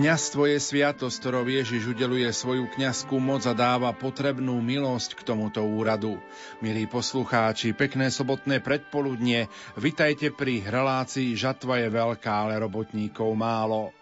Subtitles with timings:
[0.00, 5.60] Kňazstvo je sviatosť, ktorou Ježiš udeluje svoju kňazskú moc a dáva potrebnú milosť k tomuto
[5.60, 6.16] úradu.
[6.64, 13.92] Milí poslucháči, pekné sobotné predpoludnie, vitajte pri relácii Žatva je veľká, ale robotníkov málo.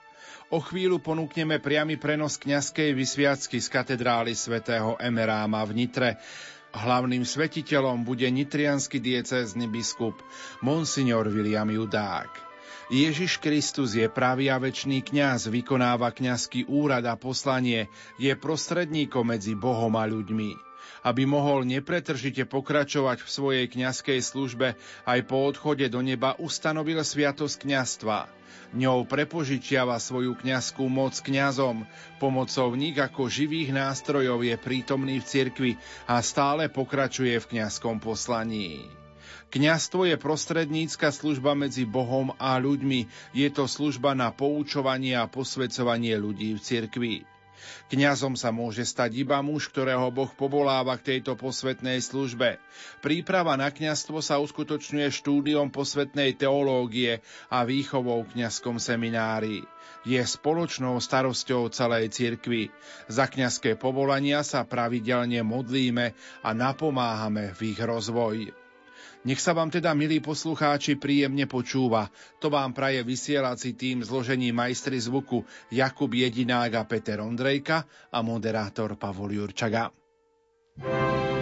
[0.54, 6.22] O chvíľu ponúkneme priamy prenos kňazskej vysviacky z katedrály svätého Emeráma v Nitre.
[6.78, 10.14] Hlavným svetiteľom bude nitrianský diecézny biskup
[10.62, 12.47] Monsignor William Judák.
[12.88, 19.53] Ježiš Kristus je pravý a večný kňaz, vykonáva kňazský úrad a poslanie, je prostredníkom medzi
[19.53, 20.56] Bohom a ľuďmi.
[21.05, 24.72] Aby mohol nepretržite pokračovať v svojej kňazskej službe,
[25.05, 28.19] aj po odchode do neba ustanovil sviatosť kňazstva.
[28.72, 31.84] Ňou prepožičiava svoju kňazskú moc kňazom.
[32.17, 35.73] Pomocou nich ako živých nástrojov je prítomný v cirkvi
[36.08, 38.97] a stále pokračuje v kňazskom poslaní.
[39.48, 43.32] Kňastvo je prostrednícka služba medzi Bohom a ľuďmi.
[43.32, 47.14] Je to služba na poučovanie a posvedcovanie ľudí v cirkvi.
[47.88, 52.60] Kňazom sa môže stať iba muž, ktorého Boh povoláva k tejto posvetnej službe.
[53.00, 59.64] Príprava na kňazstvo sa uskutočňuje štúdiom posvetnej teológie a výchovou v kňazskom seminári.
[60.05, 62.68] Je spoločnou starosťou celej cirkvi.
[63.08, 66.12] Za kňazské povolania sa pravidelne modlíme
[66.44, 68.58] a napomáhame v ich rozvoj.
[69.28, 72.08] Nech sa vám teda, milí poslucháči, príjemne počúva.
[72.40, 78.96] To vám praje vysielací tým zložení majstri zvuku Jakub Jedinák a Peter Ondrejka a moderátor
[78.96, 79.92] Pavol Jurčaga.
[80.80, 81.37] thank you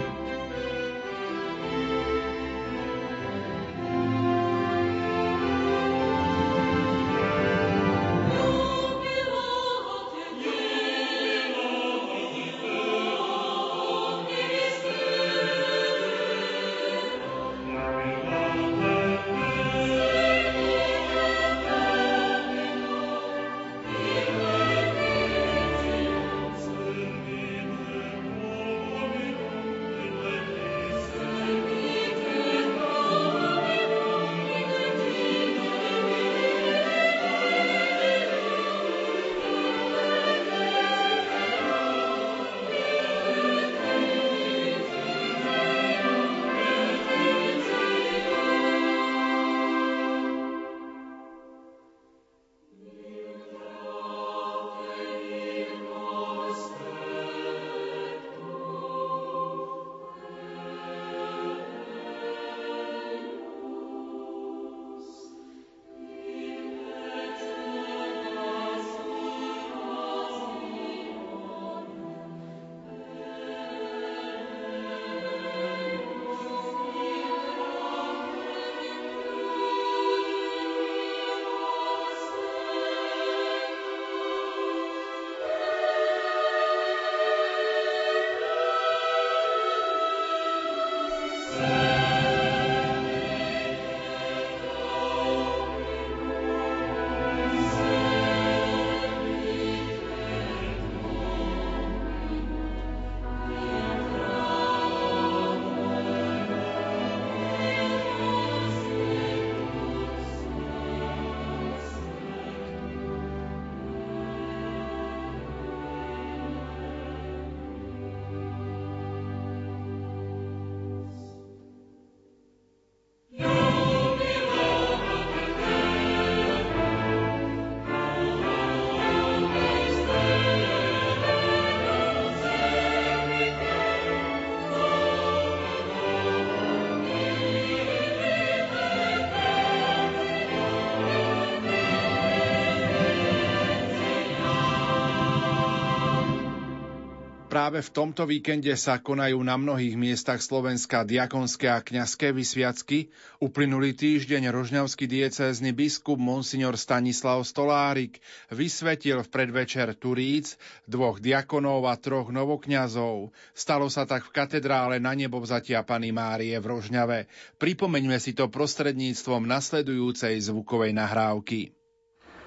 [147.67, 153.11] Práve v tomto víkende sa konajú na mnohých miestach Slovenska diakonské a kňazské vysviacky.
[153.43, 158.23] Uplynulý týždeň rožňavský diecézny biskup Monsignor Stanislav Stolárik
[158.55, 160.55] vysvetil v predvečer Turíc
[160.87, 163.35] dvoch diakonov a troch novokňazov.
[163.51, 167.27] Stalo sa tak v katedrále na nebo vzatia Pany Márie v Rožňave.
[167.59, 171.75] Pripomeňme si to prostredníctvom nasledujúcej zvukovej nahrávky.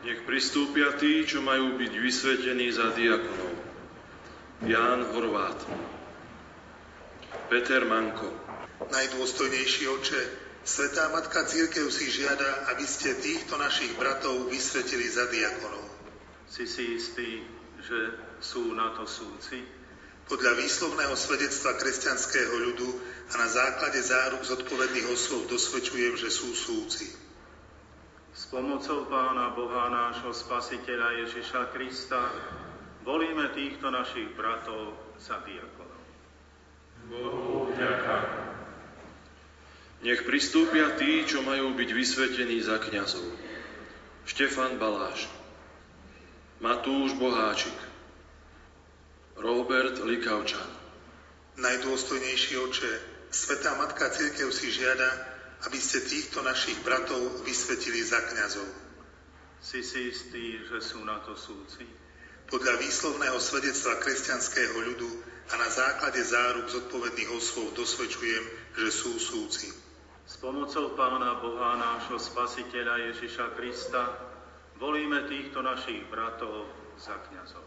[0.00, 3.49] Nech pristúpia tí, čo majú byť vysvetení za diakonov.
[4.60, 5.56] Ján Horvát,
[7.48, 8.28] Peter Manko.
[8.92, 10.22] Najdôstojnejší oče,
[10.68, 15.80] Svetá Matka Církev si žiada, aby ste týchto našich bratov vysvetili za diakonov.
[16.44, 17.40] Si si istý,
[17.80, 18.12] že
[18.44, 19.64] sú na to súci?
[20.28, 22.88] Podľa výslovného svedectva kresťanského ľudu
[23.32, 27.08] a na základe záruk zodpovedných oslov dosvedčujem, že sú súci.
[28.36, 32.28] Z pomocou Pána Boha nášho Spasiteľa Ježiša Krista
[33.04, 36.02] volíme týchto našich bratov za diakonov.
[37.08, 38.16] Bohu ďaká.
[40.00, 43.24] Nech pristúpia tí, čo majú byť vysvetení za kňazov.
[44.24, 45.28] Štefan Baláš,
[46.60, 47.76] Matúš Boháčik,
[49.36, 50.70] Robert Likavčan.
[51.60, 52.92] Najdôstojnejší oče,
[53.28, 55.08] Svetá Matka Církev si žiada,
[55.68, 58.68] aby ste týchto našich bratov vysvetili za kňazov.
[59.60, 61.84] Si si istý, že sú na to súci?
[62.50, 65.10] Podľa výslovného svedectva kresťanského ľudu
[65.50, 68.44] a na základe záruk zodpovedných osôb dosvedčujem,
[68.74, 69.70] že sú súci.
[70.26, 74.02] S pomocou Pána Boha nášho Spasiteľa Ježiša Krista
[74.82, 76.66] volíme týchto našich bratov
[76.98, 77.62] za kňazov.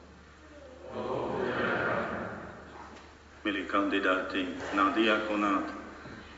[3.47, 5.67] Milí kandidáti na diakonát,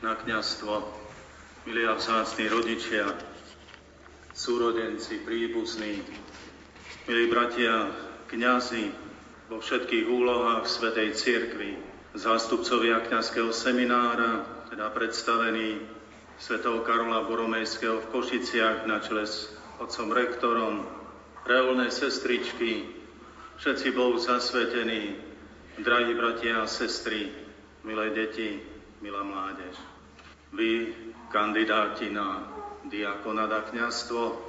[0.05, 1.05] na kňazstvo,
[1.65, 3.09] Milí a vzácni rodičia,
[4.37, 5.97] súrodenci, príbuzní,
[7.09, 7.89] milí bratia,
[8.29, 8.91] kňazi
[9.49, 11.77] vo všetkých úlohách Svetej Cirkvi,
[12.17, 15.83] zástupcovia kňazského seminára, teda predstavení
[16.41, 20.83] svetov Karola Boromejského v Košiciach na čele s otcom rektorom,
[21.45, 22.89] reálne sestričky,
[23.61, 25.15] všetci bol zasvetení,
[25.79, 27.31] drahí bratia a sestry,
[27.83, 28.59] milé deti,
[29.03, 29.75] milá mládež.
[30.55, 30.95] Vy,
[31.29, 32.47] kandidáti na
[32.87, 34.39] diakonát a kniazstvo.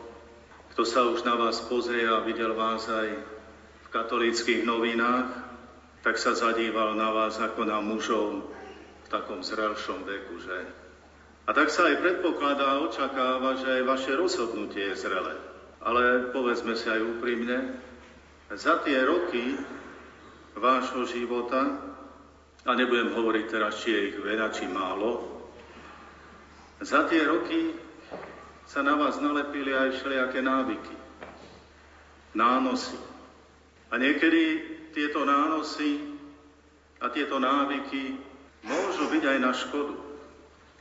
[0.72, 3.35] Kto sa už na vás pozrie a videl vás aj
[3.96, 5.32] katolíckých novinách,
[6.04, 8.52] tak sa zadíval na vás ako na mužov
[9.02, 10.58] v takom zrelšom veku, že?
[11.48, 15.32] A tak sa aj predpokladá a očakáva, že aj vaše rozhodnutie je zrelé.
[15.80, 17.80] Ale povedzme si aj úprimne,
[18.52, 19.56] za tie roky
[20.52, 21.80] vášho života,
[22.66, 25.22] a nebudem hovoriť teraz, či je ich veľa, či málo,
[26.82, 27.72] za tie roky
[28.68, 30.94] sa na vás nalepili aj všelijaké návyky,
[32.36, 33.15] nánosy.
[33.90, 36.02] A niekedy tieto nánosy
[36.98, 38.18] a tieto návyky
[38.66, 39.94] môžu byť aj na škodu.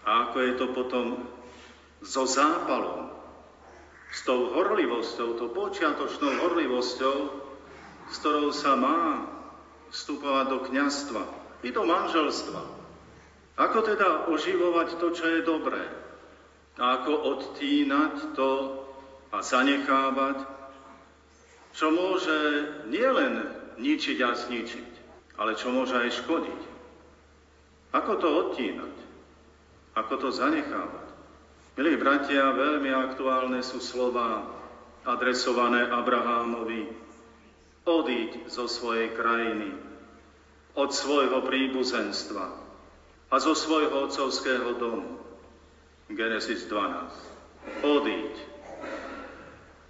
[0.06, 1.06] A ako je to potom
[2.02, 3.10] so zápalom,
[4.16, 7.18] s tou horlivosťou, tou počiatočnou horlivosťou,
[8.07, 9.28] s ktorou sa má
[9.92, 11.24] vstupovať do kňastva
[11.68, 12.62] i do manželstva.
[13.56, 15.84] Ako teda oživovať to, čo je dobré?
[16.80, 18.52] A ako odtínať to
[19.31, 20.44] a zanechávať,
[21.75, 22.39] čo môže
[22.88, 23.44] nielen
[23.75, 24.92] ničiť a zničiť,
[25.36, 26.62] ale čo môže aj škodiť.
[27.92, 28.95] Ako to odtínať?
[29.95, 31.07] Ako to zanechávať?
[31.75, 34.48] Milí bratia, veľmi aktuálne sú slova
[35.04, 36.88] adresované Abrahámovi.
[37.83, 39.75] Odíď zo svojej krajiny,
[40.80, 42.66] od svojho príbuzenstva,
[43.31, 45.19] a zo svojho otcovského domu.
[46.07, 47.83] Genesis 12.
[47.83, 48.55] Odíď.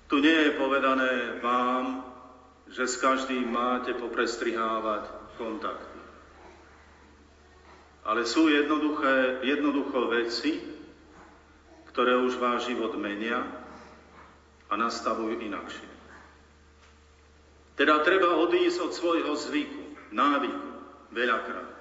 [0.06, 2.06] Tu nie je povedané vám,
[2.70, 6.00] že s každým máte poprestrihávať kontakty.
[8.06, 10.62] Ale sú jednoduché, jednoducho veci,
[11.90, 13.42] ktoré už váš život menia
[14.70, 15.90] a nastavujú inakšie.
[17.76, 20.70] Teda treba odísť od svojho zvyku, návyku,
[21.12, 21.76] veľakrát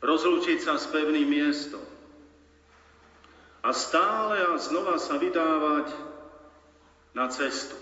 [0.00, 1.84] rozlúčiť sa s pevným miestom
[3.60, 5.92] a stále a znova sa vydávať
[7.14, 7.76] na cestu.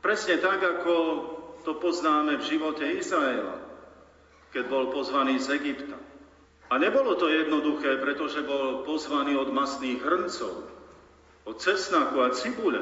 [0.00, 0.94] Presne tak, ako
[1.64, 3.60] to poznáme v živote Izraela,
[4.50, 5.98] keď bol pozvaný z Egypta.
[6.70, 10.70] A nebolo to jednoduché, pretože bol pozvaný od masných hrncov,
[11.44, 12.80] od cesnaku a cibule.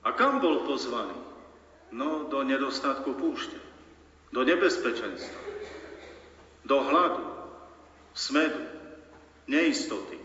[0.00, 1.14] A kam bol pozvaný?
[1.92, 3.58] No, do nedostatku púšte,
[4.32, 5.40] do nebezpečenstva,
[6.64, 7.26] do hladu,
[8.14, 8.62] smedu,
[9.50, 10.16] neistoty.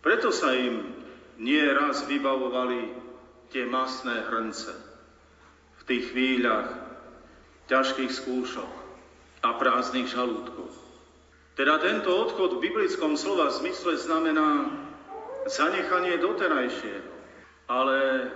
[0.00, 0.96] Preto sa im
[1.36, 3.05] nie raz vybavovali
[3.50, 4.74] tie masné hrnce
[5.78, 6.70] v tých chvíľach
[7.66, 8.72] ťažkých skúšok
[9.42, 10.70] a prázdnych žalúdkov.
[11.56, 14.70] Teda tento odchod v biblickom slova zmysle znamená
[15.48, 17.14] zanechanie doterajšieho.
[17.66, 18.30] Ale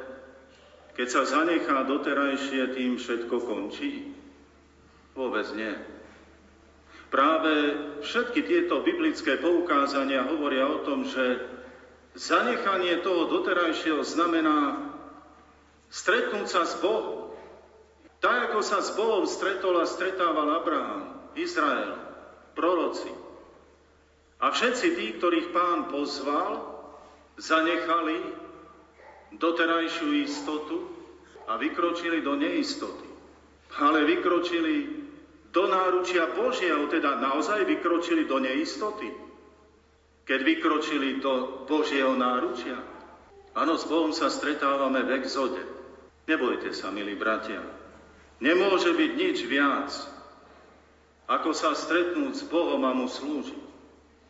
[0.99, 4.11] keď sa zanechá doterajšie, tým všetko končí?
[5.15, 5.71] Vôbec nie.
[7.11, 7.75] Práve
[8.07, 11.43] všetky tieto biblické poukázania hovoria o tom, že
[12.15, 14.90] zanechanie toho doterajšieho znamená
[15.91, 17.35] stretnúť sa s Bohom.
[18.23, 21.99] Tak, ako sa s Bohom stretol a stretával Abraham, Izrael,
[22.55, 23.11] proroci.
[24.41, 26.65] A všetci tí, ktorých pán pozval,
[27.37, 28.17] zanechali
[29.37, 30.89] doterajšiu istotu
[31.49, 33.09] a vykročili do neistoty.
[33.81, 35.01] Ale vykročili
[35.51, 39.11] do náručia Božieho, teda naozaj vykročili do neistoty,
[40.29, 42.79] keď vykročili do Božieho náručia.
[43.57, 45.80] Áno, s Bohom sa stretávame v exode.
[46.31, 47.59] Nebojte sa, milí bratia.
[48.39, 49.91] Nemôže byť nič viac,
[51.27, 53.59] ako sa stretnúť s Bohom a mu slúžiť.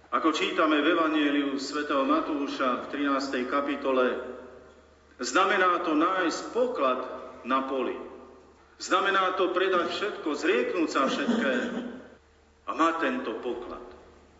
[0.08, 3.52] Ako čítame v Evangeliu svätého Matúša v 13.
[3.52, 4.16] kapitole,
[5.20, 7.04] znamená to nájsť poklad
[7.44, 8.00] na poli.
[8.80, 11.84] Znamená to predať všetko, zrieknúť sa všetkého
[12.64, 13.84] a mať tento poklad.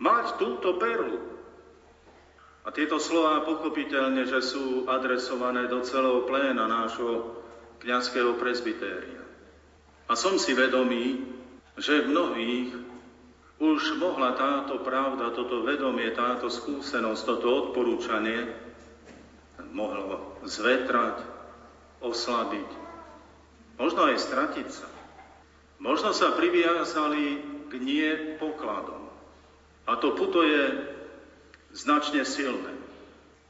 [0.01, 1.21] Mať túto perlu.
[2.65, 7.40] A tieto slová pochopiteľne, že sú adresované do celého pléna nášho
[7.81, 9.25] kniazského presbytéria.
[10.11, 11.25] A som si vedomý,
[11.81, 12.71] že v mnohých
[13.61, 18.49] už mohla táto pravda, toto vedomie, táto skúsenosť, toto odporúčanie
[19.71, 21.21] mohlo zvetrať,
[22.01, 22.71] oslabiť,
[23.77, 24.89] možno aj stratiť sa.
[25.81, 29.09] Možno sa priviazali k nie pokladom.
[29.89, 30.77] A to puto je
[31.73, 32.77] značne silné.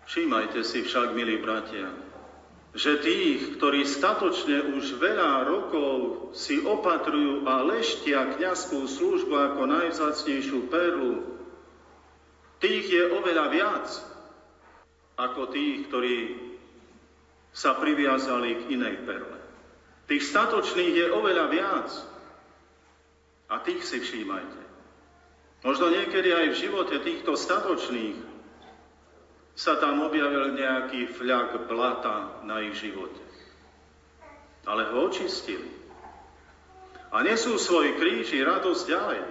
[0.06, 1.90] Všímajte si však, milí bratia,
[2.70, 10.70] že tých, ktorí statočne už veľa rokov si opatrujú a leštia kniazskú službu ako najvzácnejšiu
[10.70, 11.26] perlu,
[12.62, 13.86] tých je oveľa viac
[15.18, 16.16] ako tých, ktorí
[17.50, 19.38] sa priviazali k inej perle.
[20.06, 21.90] Tých statočných je oveľa viac
[23.50, 24.62] a tých si všímajte.
[25.66, 28.29] Možno niekedy aj v živote týchto statočných
[29.54, 33.20] sa tam objavil nejaký fľak blata na ich živote.
[34.64, 35.68] Ale ho očistili.
[37.10, 39.22] A nesú svoj kríž i radosť ďalej.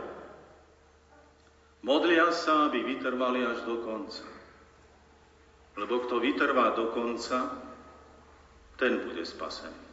[1.79, 4.27] Modlia sa, aby vytrvali až do konca.
[5.79, 7.55] Lebo kto vytrvá do konca,
[8.75, 9.87] ten bude spasený.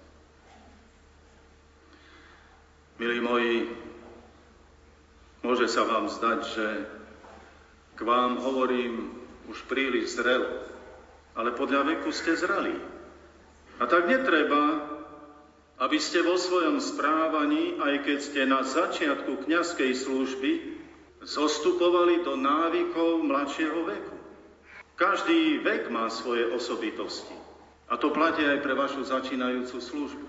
[2.96, 3.70] Milí moji,
[5.46, 6.66] môže sa vám zdať, že
[7.94, 9.15] k vám hovorím
[9.46, 10.44] už príliš zrel,
[11.36, 12.74] ale podľa veku ste zrali.
[13.76, 14.82] A tak netreba,
[15.76, 20.52] aby ste vo svojom správaní, aj keď ste na začiatku kňazskej služby,
[21.20, 24.16] zostupovali do návykov mladšieho veku.
[24.96, 27.36] Každý vek má svoje osobitosti.
[27.86, 30.26] A to platí aj pre vašu začínajúcu službu.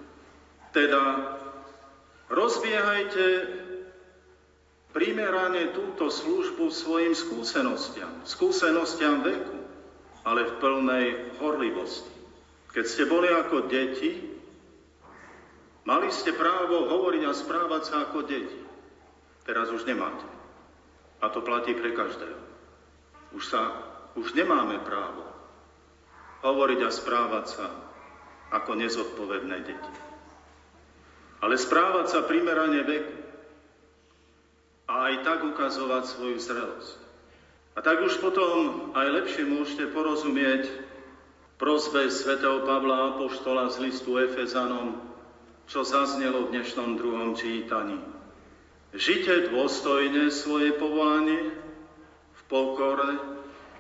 [0.76, 1.34] Teda
[2.28, 3.26] rozbiehajte
[4.98, 9.62] primerane túto službu svojim skúsenostiam, skúsenostiam veku,
[10.26, 12.10] ale v plnej horlivosti.
[12.74, 14.26] Keď ste boli ako deti,
[15.86, 18.58] mali ste právo hovoriť a správať sa ako deti.
[19.46, 20.26] Teraz už nemáte.
[21.22, 22.42] A to platí pre každého.
[23.38, 23.70] Už, sa,
[24.18, 25.30] už nemáme právo
[26.42, 27.70] hovoriť a správať sa
[28.50, 29.94] ako nezodpovedné deti.
[31.46, 33.17] Ale správať sa primerane veku
[34.88, 36.98] a aj tak ukazovať svoju zrelosť.
[37.76, 40.66] A tak už potom aj lepšie môžete porozumieť
[41.60, 44.98] prozbe svätého Pavla Apoštola z listu Efezanom,
[45.68, 48.00] čo zaznelo v dnešnom druhom čítaní.
[48.96, 51.52] Žite dôstojne svoje povolanie
[52.34, 53.20] v pokore,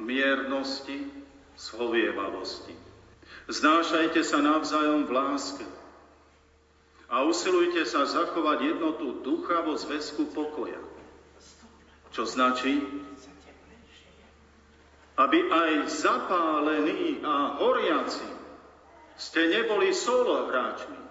[0.03, 1.07] miernosti,
[1.55, 2.75] zhovievavosti.
[3.47, 5.65] Znášajte sa navzájom v láske
[7.07, 10.96] a usilujte sa zachovať jednotu ducha vo zväzku pokoja
[12.11, 12.79] čo značí,
[15.17, 18.29] aby aj zapálení a horiaci
[19.17, 21.01] ste neboli solo hráčmi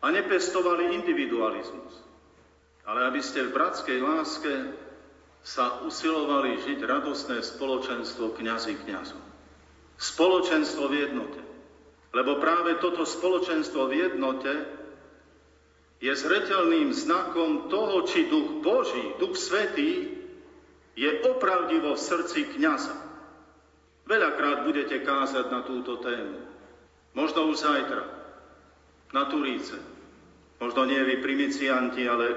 [0.00, 2.04] a nepestovali individualizmus,
[2.84, 4.54] ale aby ste v bratskej láske
[5.40, 9.24] sa usilovali žiť radostné spoločenstvo kňazí kňazov.
[9.96, 11.40] Spoločenstvo v jednote.
[12.12, 14.79] Lebo práve toto spoločenstvo v jednote
[16.00, 20.16] je zretelným znakom toho, či duch Boží, duch Svetý,
[20.96, 22.96] je opravdivo v srdci kniaza.
[24.08, 26.40] Veľakrát budete kázať na túto tému.
[27.12, 28.02] Možno už zajtra,
[29.12, 29.76] na Turíce.
[30.60, 32.36] Možno nie vy primicianti, ale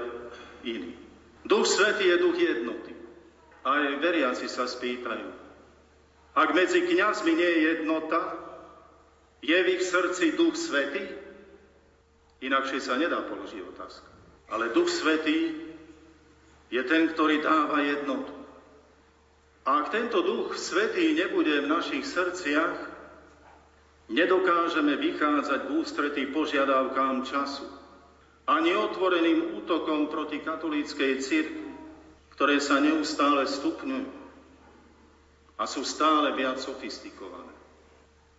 [0.64, 0.92] iní.
[1.44, 2.92] Duch Svetý je duch jednoty.
[3.64, 5.28] A aj veriaci sa spýtajú.
[6.36, 8.20] Ak medzi kňazmi nie je jednota,
[9.40, 11.23] je v ich srdci duch Svetý?
[12.42, 14.08] Inakšie sa nedá položiť otázka.
[14.50, 15.54] Ale Duch Svetý
[16.72, 18.34] je ten, ktorý dáva jednotu.
[19.64, 22.76] A ak tento Duch Svetý nebude v našich srdciach,
[24.12, 27.64] nedokážeme vychádzať v ústretí požiadavkám času,
[28.44, 31.72] ani otvoreným útokom proti katolíckej cirkvi,
[32.36, 34.10] ktoré sa neustále stupňujú
[35.54, 37.53] a sú stále viac sofistikované.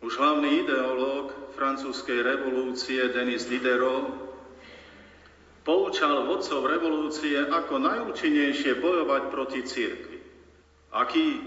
[0.06, 4.06] Už hlavný ideológ francúzskej revolúcie Denis Diderot
[5.66, 10.22] poučal vodcov revolúcie, ako najúčinnejšie bojovať proti cirkvi.
[10.94, 11.42] Aký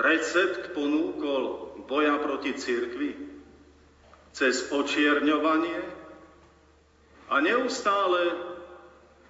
[0.00, 3.20] recept ponúkol boja proti cirkvi
[4.32, 5.84] cez očierňovanie
[7.28, 8.32] a neustále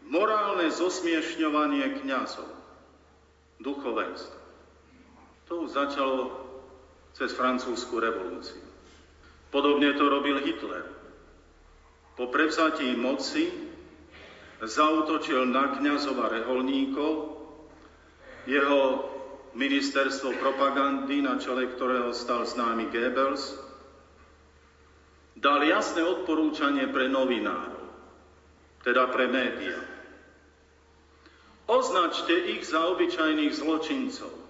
[0.07, 2.47] morálne zosmiešňovanie kňazov,
[3.59, 4.39] duchovenstva.
[5.51, 6.48] To už začalo
[7.19, 8.63] cez francúzsku revolúciu.
[9.51, 10.87] Podobne to robil Hitler.
[12.15, 13.51] Po prevzatí moci
[14.63, 17.39] zautočil na kňazov a reholníkov,
[18.47, 18.81] jeho
[19.59, 23.59] ministerstvo propagandy, na čele ktorého stal známy Goebbels,
[25.39, 27.87] dal jasné odporúčanie pre novinárov,
[28.87, 29.79] teda pre médiá.
[31.69, 34.48] Označte ich za obyčajných zločincov.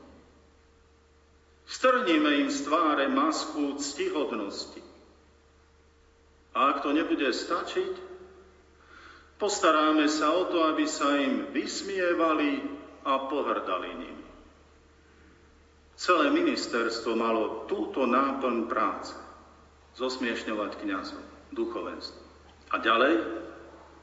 [1.68, 4.80] Strníme im z tváre masku ctihodnosti.
[6.56, 7.92] A ak to nebude stačiť,
[9.36, 12.64] postaráme sa o to, aby sa im vysmievali
[13.04, 14.26] a pohrdali nimi.
[15.98, 19.12] Celé ministerstvo malo túto náplň práce.
[20.00, 21.20] Zosmiešňovať kniazov,
[21.52, 22.22] duchovenstvo.
[22.72, 23.18] A ďalej,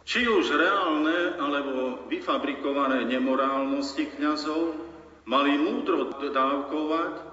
[0.05, 4.77] či už reálne alebo vyfabrikované nemorálnosti kňazov
[5.25, 7.25] mali múdro dodávkovať,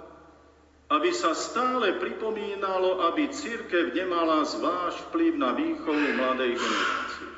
[0.92, 7.28] aby sa stále pripomínalo, aby církev nemala zvlášť vplyv na výchovu mladej generácie.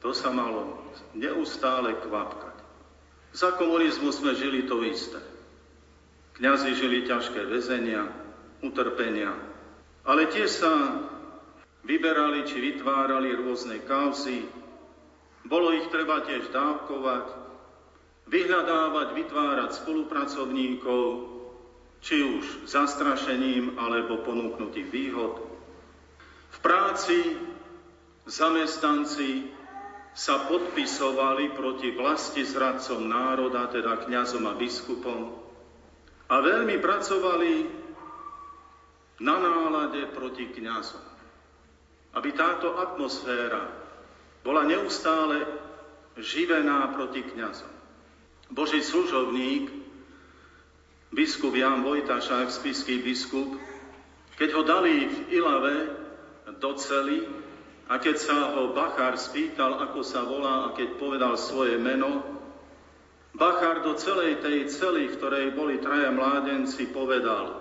[0.00, 0.80] To sa malo
[1.12, 2.56] neustále kvapkať.
[3.36, 5.20] Za komunizmu sme žili to isté.
[6.40, 8.08] Kňazi žili ťažké väzenia,
[8.64, 9.36] utrpenia,
[10.08, 10.72] ale tiež sa
[11.84, 14.48] vyberali či vytvárali rôzne kauzy,
[15.44, 17.26] bolo ich treba tiež dávkovať,
[18.30, 21.31] vyhľadávať, vytvárať spolupracovníkov,
[22.02, 25.38] či už zastrašením alebo ponúknutím výhod.
[26.50, 27.38] V práci
[28.26, 29.46] zamestnanci
[30.12, 35.42] sa podpisovali proti vlasti zradcom národa, teda kňazom a biskupom,
[36.32, 37.52] a veľmi pracovali
[39.20, 41.04] na nálade proti kňazom.
[42.12, 43.68] Aby táto atmosféra
[44.40, 45.44] bola neustále
[46.16, 47.72] živená proti kňazom.
[48.52, 49.81] Boží služovník,
[51.12, 53.60] biskup Jan Vojtašák, spiský biskup,
[54.40, 55.76] keď ho dali v Ilave
[56.56, 57.28] do cely
[57.92, 62.24] a keď sa ho Bachár spýtal, ako sa volá a keď povedal svoje meno,
[63.36, 67.60] Bachár do celej tej cely, v ktorej boli traja mládenci, povedal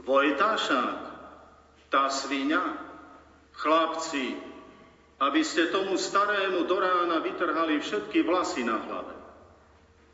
[0.00, 1.00] Vojtašák,
[1.92, 2.80] tá svíňa,
[3.52, 4.40] chlapci,
[5.20, 9.14] aby ste tomu starému do rána vytrhali všetky vlasy na hlave.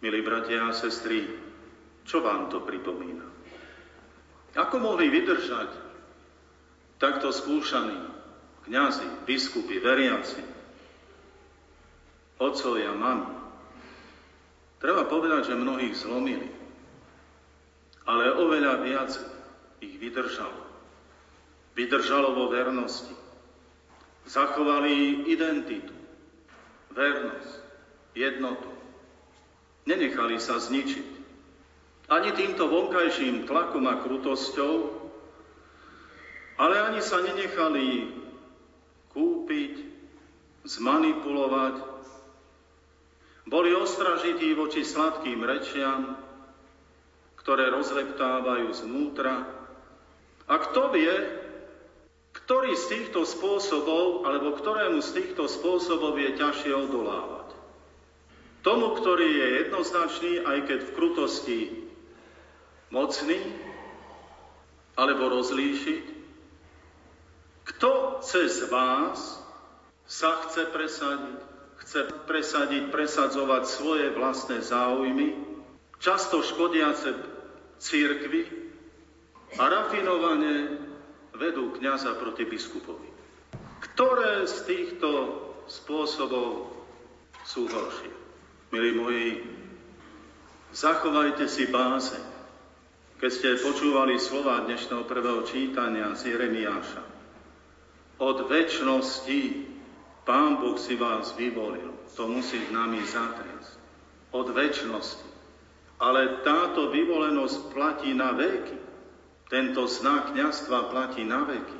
[0.02, 1.47] Milí bratia a sestry,
[2.08, 3.28] čo vám to pripomína?
[4.56, 5.68] Ako mohli vydržať
[6.96, 8.00] takto skúšaní
[8.64, 10.40] kňazi, biskupy, veriaci,
[12.40, 13.36] otcovia, mami?
[14.80, 16.48] Treba povedať, že mnohých zlomili,
[18.08, 19.10] ale oveľa viac
[19.84, 20.64] ich vydržalo.
[21.76, 23.14] Vydržalo vo vernosti.
[24.24, 25.94] Zachovali identitu,
[26.94, 27.52] vernosť,
[28.16, 28.70] jednotu.
[29.88, 31.17] Nenechali sa zničiť.
[32.08, 34.74] Ani týmto vonkajším tlakom a krutosťou,
[36.56, 38.08] ale ani sa nenechali
[39.12, 39.74] kúpiť,
[40.64, 41.84] zmanipulovať
[43.48, 46.20] boli ostražití voči sladkým rečiam,
[47.40, 49.48] ktoré rozleptávajú znútra.
[50.44, 51.12] A kto vie,
[52.36, 57.56] ktorý z týchto spôsobov, alebo ktorému z týchto spôsobov je ťažšie odolávať.
[58.60, 61.60] Tomu, ktorý je jednoznačný, aj keď v krutosti
[62.90, 63.40] mocný,
[64.98, 66.04] alebo rozlíšiť,
[67.68, 69.38] kto cez vás
[70.08, 71.38] sa chce presadiť,
[71.84, 75.36] chce presadiť, presadzovať svoje vlastné záujmy,
[76.00, 77.12] často škodiace
[77.78, 78.48] církvy
[79.60, 80.80] a rafinovane
[81.36, 83.06] vedú kniaza proti biskupovi.
[83.78, 85.08] Ktoré z týchto
[85.70, 86.72] spôsobov
[87.46, 88.10] sú horšie?
[88.74, 89.28] Milí moji,
[90.74, 92.18] zachovajte si báze,
[93.18, 97.02] keď ste počúvali slova dnešného prvého čítania z Jeremiáša.
[98.22, 99.40] Od väčšnosti
[100.22, 101.98] Pán Boh si vás vyvolil.
[102.14, 103.74] To musí s nami zatriasť.
[104.30, 105.26] Od väčšnosti.
[105.98, 108.78] Ale táto vyvolenosť platí na veky.
[109.50, 111.78] Tento znak kniastva platí na veky.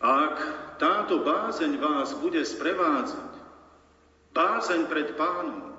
[0.00, 0.36] Ak
[0.80, 3.32] táto bázeň vás bude sprevádzať,
[4.32, 5.76] bázeň pred pánom,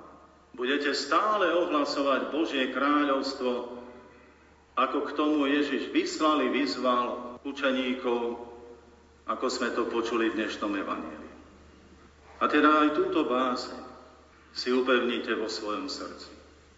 [0.54, 3.77] budete stále ohlasovať Božie kráľovstvo,
[4.78, 8.38] ako k tomu Ježiš vyslal vyzval učeníkov,
[9.26, 11.34] ako sme to počuli v dnešnom evaníliu.
[12.38, 13.82] A teda aj túto bázeň
[14.54, 16.30] si upevnite vo svojom srdci.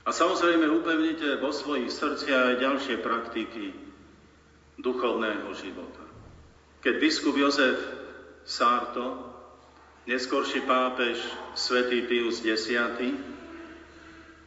[0.09, 3.77] A samozrejme upevnite vo svojich srdciach aj ďalšie praktiky
[4.81, 6.01] duchovného života.
[6.81, 7.77] Keď biskup Jozef
[8.49, 9.29] Sarto,
[10.09, 11.21] neskorší pápež
[11.53, 12.73] svätý Pius X,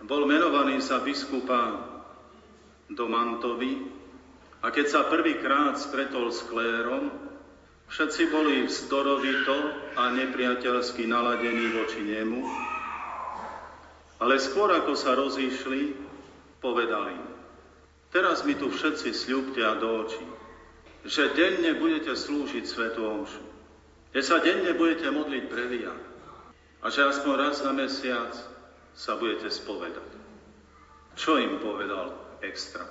[0.04, 1.93] bol menovaný za biskupa
[2.92, 3.88] do Mantovy.
[4.64, 7.12] A keď sa prvýkrát stretol s klérom,
[7.92, 9.56] všetci boli vzdorovito
[10.00, 12.42] a nepriateľsky naladení voči nemu,
[14.24, 16.00] ale skôr ako sa rozíšli,
[16.64, 17.20] povedali,
[18.16, 20.24] teraz mi tu všetci sľubte a do očí,
[21.04, 23.44] že denne budete slúžiť Svetu Omšu,
[24.16, 25.92] že sa denne budete modliť previa
[26.80, 28.32] a že aspoň raz za mesiac
[28.96, 30.08] sa budete spovedať.
[31.20, 32.86] Čo im povedal extra?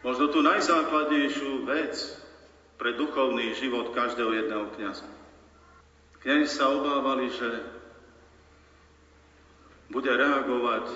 [0.00, 1.92] Možno tú najzákladnejšiu vec
[2.80, 5.04] pre duchovný život každého jedného kniaza.
[6.24, 7.48] Kňazi sa obávali, že
[9.92, 10.86] bude reagovať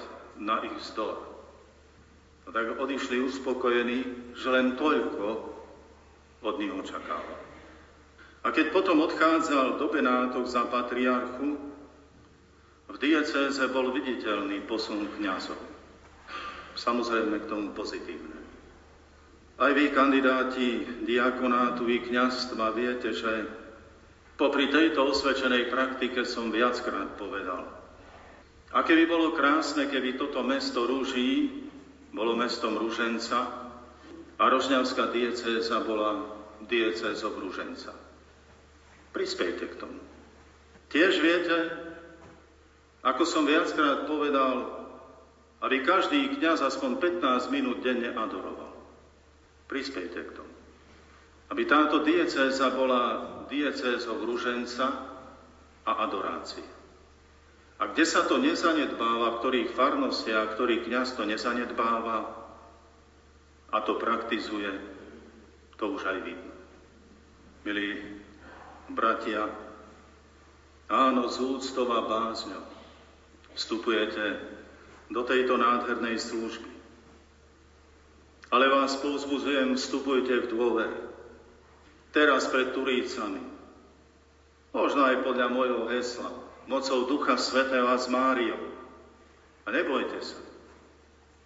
[0.41, 1.21] na ich vzdor.
[2.45, 5.27] A tak odišli uspokojení, že len toľko
[6.45, 7.41] od nich očakával.
[8.45, 11.57] A keď potom odchádzal do Benátok za patriarchu,
[12.85, 15.57] v diecéze bol viditeľný posun kniazov.
[16.75, 18.35] Samozrejme k tomu pozitívne.
[19.55, 23.47] Aj vy, kandidáti diakonátu i kniazstva, viete, že
[24.35, 27.63] popri tejto osvedčenej praktike som viackrát povedal.
[28.75, 31.63] Aké by bolo krásne, keby toto mesto Rúží
[32.11, 33.71] bolo mestom Rúženca
[34.35, 36.27] a Rožňavská diecéza bola
[36.67, 37.95] diecézou Rúženca.
[39.15, 40.03] Prispejte k tomu.
[40.91, 41.71] Tiež viete,
[43.07, 44.74] ako som viackrát povedal,
[45.65, 48.77] aby každý kňaz aspoň 15 minút denne adoroval.
[49.65, 50.55] Prispejte k tomu.
[51.49, 53.03] Aby táto diecéza bola
[53.49, 55.09] diecézou ruženca
[55.89, 56.65] a adorácie.
[57.81, 62.17] A kde sa to nezanedbáva, v ktorých farnostiach, ktorý kňaz to nezanedbáva
[63.73, 64.69] a to praktizuje,
[65.81, 66.55] to už aj vidno.
[67.65, 68.21] Milí
[68.93, 69.49] bratia,
[70.93, 72.63] áno, z úctou a bázňou
[73.57, 74.54] vstupujete
[75.15, 76.71] do tejto nádhernej služby.
[78.51, 80.99] Ale vás povzbudzujem, vstupujte v dôvere.
[82.11, 83.43] Teraz pred Turícami.
[84.75, 86.31] Možno aj podľa môjho hesla.
[86.67, 88.59] Mocou Ducha Svetého a s Máriou.
[89.67, 90.39] A nebojte sa.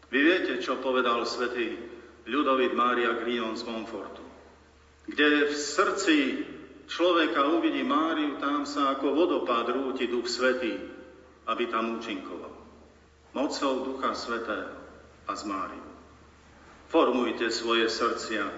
[0.09, 1.77] Vy viete, čo povedal svätý
[2.29, 4.25] Ľudovit Mária Grion z Monfortu.
[5.09, 6.17] Kde v srdci
[6.89, 10.77] človeka uvidí Máriu, tam sa ako vodopád rúti Duch Svetý,
[11.49, 12.58] aby tam účinkoval.
[13.39, 14.75] Mocou Ducha Svetého
[15.31, 15.87] a z Máriu.
[16.91, 18.51] Formujte svoje srdcia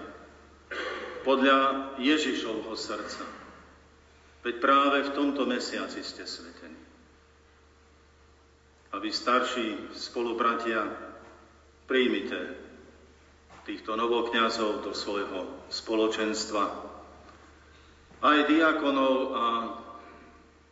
[1.20, 3.28] podľa Ježišovho srdca.
[4.40, 6.80] Veď práve v tomto mesiaci ste svetení.
[8.96, 10.88] A vy starší spolubratia,
[11.84, 12.56] príjmite
[13.68, 16.64] týchto novokňazov do svojho spoločenstva
[18.24, 19.44] aj diakonov a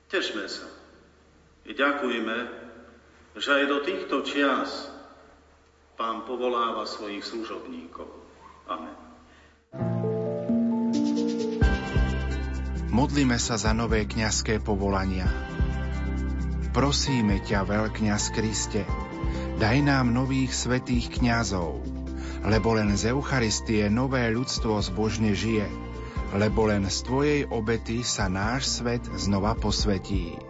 [0.09, 0.65] tešme sa.
[1.69, 2.58] I ďakujme,
[3.39, 4.93] že aj do týchto čias
[5.99, 8.07] Pán povoláva svojich služobníkov.
[8.71, 8.95] Amen.
[12.95, 15.27] Modlíme sa za nové kňazské povolania.
[16.71, 18.87] Prosíme ťa, veľkňaz Kriste,
[19.59, 21.83] daj nám nových svetých kňazov,
[22.47, 25.67] lebo len z Eucharistie nové ľudstvo zbožne žije–
[26.37, 30.48] lebo len z Tvojej obety sa náš svet znova posvetí.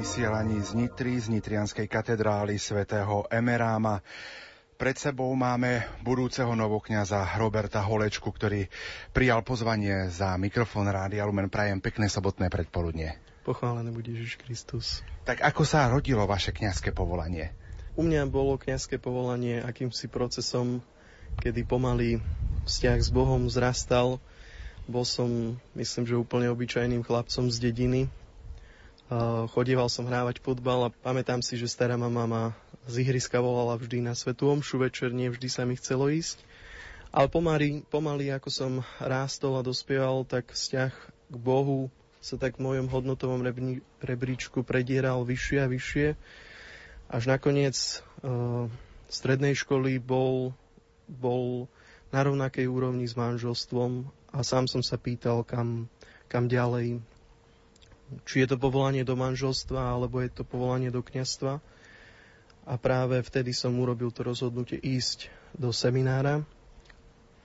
[0.00, 4.00] Vysielaní z Nitry, z Nitrianskej katedrály svätého Emeráma.
[4.80, 8.64] Pred sebou máme budúceho novokňaza Roberta Holečku, ktorý
[9.12, 11.52] prijal pozvanie za mikrofón Rádia Lumen.
[11.52, 13.20] Prajem pekné sobotné predpoludne.
[13.44, 15.04] Pochválený bude Ježiš Kristus.
[15.28, 17.52] Tak ako sa rodilo vaše kňazské povolanie?
[17.92, 20.80] U mňa bolo kňazské povolanie akýmsi procesom,
[21.44, 22.24] kedy pomaly
[22.64, 24.16] vzťah s Bohom zrastal.
[24.88, 28.08] Bol som, myslím, že úplne obyčajným chlapcom z dediny.
[29.50, 32.44] Chodieval som hrávať futbal a pamätám si, že stará mama ma
[32.86, 36.38] z ihriska volala vždy na svetú omšu večer, nie vždy sa mi chcelo ísť.
[37.10, 40.94] Ale pomaly, pomaly, ako som rástol a dospieval, tak vzťah
[41.26, 41.90] k Bohu
[42.22, 43.42] sa tak v mojom hodnotovom
[43.98, 46.06] rebríčku predieral vyššie a vyššie.
[47.10, 47.74] Až nakoniec
[48.22, 48.70] uh,
[49.10, 50.54] strednej školy bol,
[51.10, 51.66] bol
[52.14, 55.90] na rovnakej úrovni s manželstvom a sám som sa pýtal, kam,
[56.30, 57.02] kam ďalej.
[58.26, 61.62] Či je to povolanie do manželstva, alebo je to povolanie do kňastva
[62.70, 66.44] a práve vtedy som urobil to rozhodnutie ísť do seminára.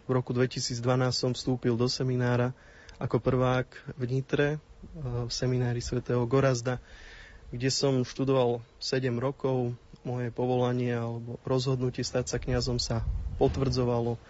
[0.05, 0.77] V roku 2012
[1.09, 2.53] som vstúpil do seminára
[3.01, 4.59] ako prvák v Nitre, eh,
[5.25, 6.77] v seminári svätého Gorazda,
[7.49, 9.73] kde som študoval 7 rokov.
[10.05, 13.01] Moje povolanie alebo rozhodnutie stať sa kňazom sa
[13.41, 14.21] potvrdzovalo.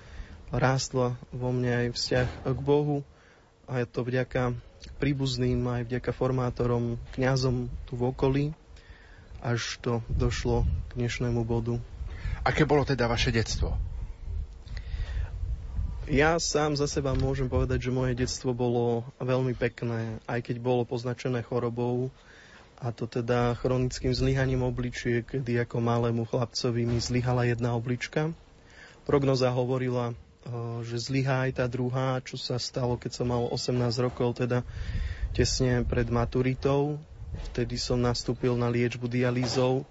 [0.55, 3.03] Rástla vo mne aj vzťah k Bohu
[3.65, 4.53] a je to vďaka
[5.01, 8.45] príbuzným aj vďaka formátorom, kňazom tu v okolí
[9.45, 11.77] až to došlo k dnešnému bodu.
[12.41, 13.77] Aké bolo teda vaše detstvo?
[16.09, 20.85] Ja sám za seba môžem povedať, že moje detstvo bolo veľmi pekné, aj keď bolo
[20.85, 22.13] poznačené chorobou,
[22.77, 28.35] a to teda chronickým zlyhaním obličiek, kedy ako malému chlapcovi mi zlyhala jedna oblička.
[29.05, 30.13] Prognoza hovorila,
[30.85, 34.61] že zlyhá aj tá druhá, čo sa stalo, keď som mal 18 rokov, teda
[35.33, 37.01] tesne pred maturitou.
[37.51, 39.83] Vtedy som nastúpil na liečbu dialýzou.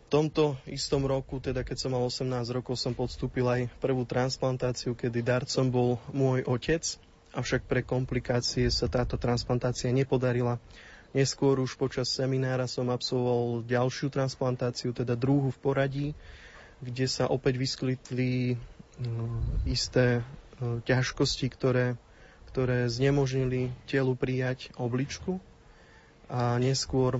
[0.00, 4.92] V tomto istom roku, teda keď som mal 18 rokov, som podstúpil aj prvú transplantáciu,
[4.92, 6.82] kedy darcom bol môj otec,
[7.30, 10.58] avšak pre komplikácie sa táto transplantácia nepodarila.
[11.10, 16.08] Neskôr už počas seminára som absolvoval ďalšiu transplantáciu, teda druhú v poradí,
[16.78, 18.54] kde sa opäť vyskytli
[19.64, 20.24] isté
[20.60, 21.96] no, ťažkosti, ktoré,
[22.52, 25.40] ktoré znemožnili telu prijať obličku
[26.30, 27.18] a neskôr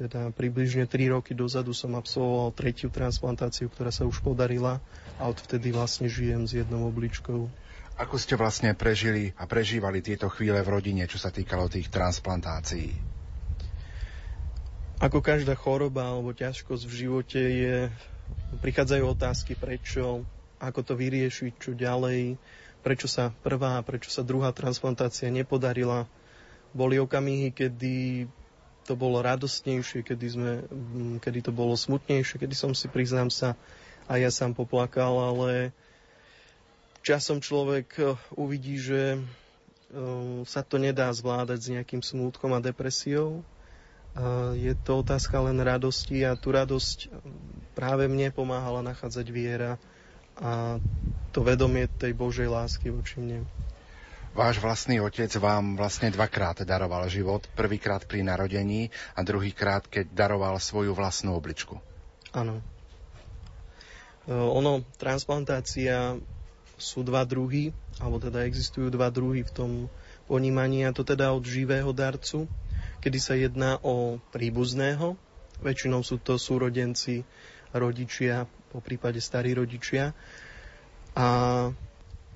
[0.00, 4.80] teda približne 3 roky dozadu som absolvoval tretiu transplantáciu, ktorá sa už podarila
[5.20, 7.52] a odvtedy vlastne žijem s jednou obličkou.
[8.00, 12.96] Ako ste vlastne prežili a prežívali tieto chvíle v rodine, čo sa týkalo tých transplantácií?
[15.04, 17.76] Ako každá choroba alebo ťažkosť v živote je,
[18.64, 20.24] prichádzajú otázky prečo,
[20.60, 22.36] ako to vyriešiť, čo ďalej,
[22.84, 26.04] prečo sa prvá, prečo sa druhá transplantácia nepodarila.
[26.76, 28.28] Boli okamihy, kedy
[28.84, 33.56] to bolo radostnejšie, kedy, sme, mm, kedy to bolo smutnejšie, kedy som si, priznám sa,
[34.10, 35.70] a ja sám poplakal, ale
[37.06, 39.22] časom človek eh, uvidí, že eh,
[40.44, 43.46] sa to nedá zvládať s nejakým smútkom a depresiou.
[44.58, 47.14] Je to otázka len radosti a tú radosť
[47.78, 49.78] práve mne pomáhala nachádzať viera
[50.40, 50.80] a
[51.30, 53.46] to vedomie tej Božej lásky voči mne.
[54.30, 57.44] Váš vlastný otec vám vlastne dvakrát daroval život.
[57.58, 61.82] Prvýkrát pri narodení a druhýkrát, keď daroval svoju vlastnú obličku.
[62.30, 62.62] Áno.
[64.24, 66.14] E, ono, transplantácia
[66.78, 69.70] sú dva druhy, alebo teda existujú dva druhy v tom
[70.30, 72.46] ponímaní, a to teda od živého darcu,
[73.02, 75.18] kedy sa jedná o príbuzného,
[75.58, 77.26] väčšinou sú to súrodenci,
[77.74, 80.14] rodičia, po prípade starí rodičia.
[81.14, 81.26] A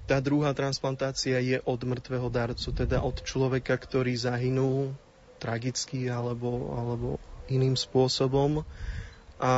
[0.05, 4.93] tá druhá transplantácia je od mŕtvého darcu, teda od človeka, ktorý zahynul
[5.41, 7.09] tragicky alebo, alebo
[7.49, 8.65] iným spôsobom.
[9.35, 9.53] A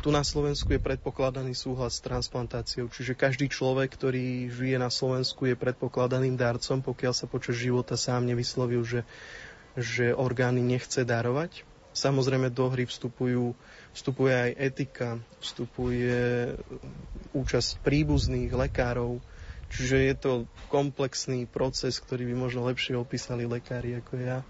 [0.00, 5.50] tu na Slovensku je predpokladaný súhlas s transplantáciou, čiže každý človek, ktorý žije na Slovensku,
[5.50, 9.02] je predpokladaným darcom, pokiaľ sa počas života sám nevyslovil, že,
[9.74, 11.66] že orgány nechce darovať.
[11.90, 13.58] Samozrejme do hry vstupujú,
[13.92, 16.54] vstupuje aj etika, vstupuje
[17.34, 19.18] účasť príbuzných lekárov,
[19.70, 20.32] Čiže je to
[20.66, 24.42] komplexný proces, ktorý by možno lepšie opísali lekári ako ja,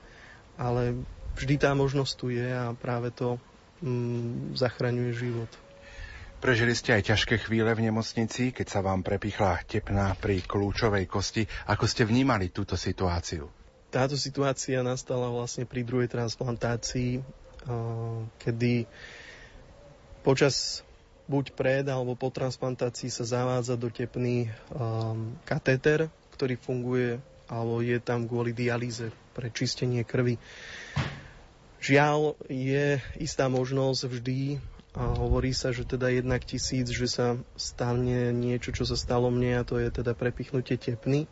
[0.57, 0.97] ale
[1.37, 3.37] vždy tá možnosť tu je a práve to
[3.85, 5.51] mm, zachraňuje život.
[6.41, 11.45] Prežili ste aj ťažké chvíle v nemocnici, keď sa vám prepichla tepna pri kľúčovej kosti.
[11.69, 13.45] Ako ste vnímali túto situáciu?
[13.93, 17.21] Táto situácia nastala vlastne pri druhej transplantácii,
[18.41, 18.89] kedy
[20.21, 20.85] počas
[21.31, 27.11] buď pred alebo po transplantácii sa zavádza do tepny um, katéter, ktorý funguje
[27.51, 30.39] alebo je tam kvôli dialýze pre čistenie krvi.
[31.81, 38.35] Žiaľ, je istá možnosť vždy, a hovorí sa, že teda jednak tisíc, že sa stane
[38.35, 41.31] niečo, čo sa stalo mne a to je teda prepichnutie tepny,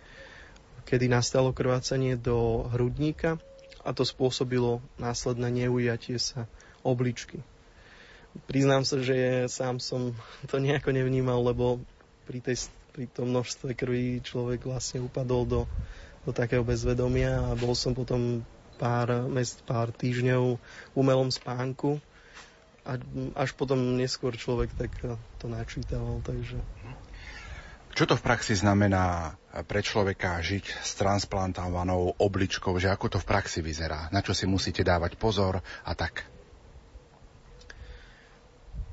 [0.86, 3.42] kedy nastalo krvácanie do hrudníka
[3.82, 6.46] a to spôsobilo následné neujatie sa
[6.86, 7.42] obličky.
[8.48, 10.14] Priznám sa, že sám som
[10.46, 11.80] to nejako nevnímal, lebo
[12.28, 15.60] pri, tej, pri tom množstve krvi človek vlastne upadol do,
[16.28, 18.44] do takého bezvedomia a bol som potom
[18.78, 21.98] pár, mest, pár týždňov v umelom spánku.
[22.88, 22.96] A
[23.36, 24.92] až potom neskôr človek tak
[25.36, 26.56] to načítaval, takže...
[27.92, 29.34] Čo to v praxi znamená
[29.66, 34.46] pre človeka žiť s transplantovanou obličkou, že ako to v praxi vyzerá, na čo si
[34.46, 35.58] musíte dávať pozor?
[35.82, 36.37] A tak?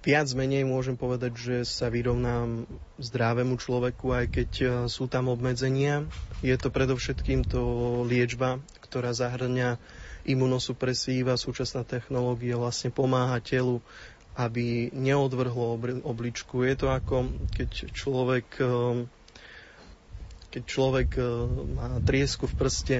[0.05, 2.69] Viac menej môžem povedať, že sa vyrovnám
[3.01, 6.05] zdravému človeku, aj keď e, sú tam obmedzenia.
[6.45, 7.65] Je to predovšetkým to
[8.05, 9.81] liečba, ktorá zahrňa
[10.29, 13.81] imunosupresíva, súčasná technológia vlastne pomáha telu,
[14.37, 15.73] aby neodvrhlo
[16.05, 16.61] obličku.
[16.69, 19.09] Je to ako keď človek, e,
[20.53, 21.21] keď človek e,
[21.81, 22.97] má triesku v prste,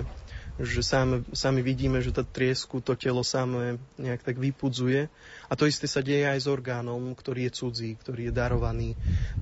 [0.56, 5.12] že sami, sami vidíme, že tá triesku to telo samé nejak tak vypudzuje.
[5.52, 8.90] A to isté sa deje aj s orgánom, ktorý je cudzí, ktorý je darovaný.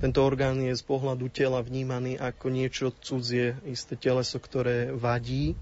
[0.02, 5.54] Tento orgán je z pohľadu tela vnímaný ako niečo cudzie, isté teleso, ktoré vadí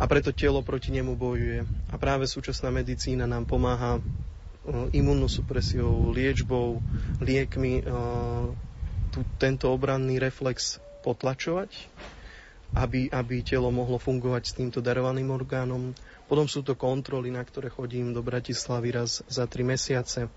[0.00, 1.68] a preto telo proti nemu bojuje.
[1.92, 4.02] A práve súčasná medicína nám pomáha e,
[4.96, 6.80] imunosupresiou, liečbou,
[7.20, 7.82] liekmi e,
[9.38, 11.68] tento obranný reflex potlačovať
[12.72, 15.92] aby, aby telo mohlo fungovať s týmto darovaným orgánom.
[16.26, 20.32] Potom sú to kontroly, na ktoré chodím do Bratislavy raz za tri mesiace.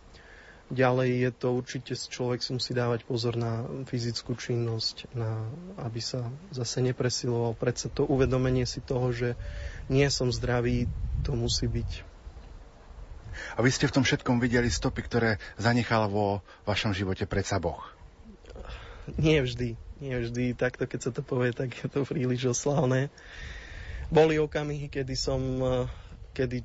[0.68, 5.48] Ďalej je to určite, človek si musí dávať pozor na fyzickú činnosť, na,
[5.80, 7.56] aby sa zase nepresiloval.
[7.56, 9.40] Predsa to uvedomenie si toho, že
[9.88, 10.92] nie som zdravý,
[11.24, 12.04] to musí byť.
[13.56, 17.80] A vy ste v tom všetkom videli stopy, ktoré zanechal vo vašom živote predsa Boh?
[19.16, 23.10] Nie vždy nie vždy takto, keď sa to povie, tak je to príliš oslavné.
[24.08, 25.72] Boli okamihy, kedy som, eh,
[26.32, 26.64] kedy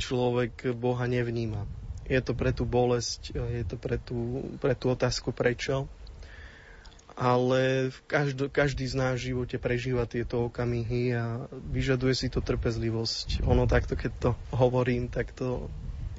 [0.00, 1.68] človek Boha nevníma.
[2.10, 5.86] Je to pre tú bolesť, eh, je to pre tú, pre tú otázku prečo.
[7.20, 13.44] Ale každý, každý z nás v živote prežíva tieto okamihy a vyžaduje si to trpezlivosť.
[13.44, 15.68] Ono takto, keď to hovorím, tak to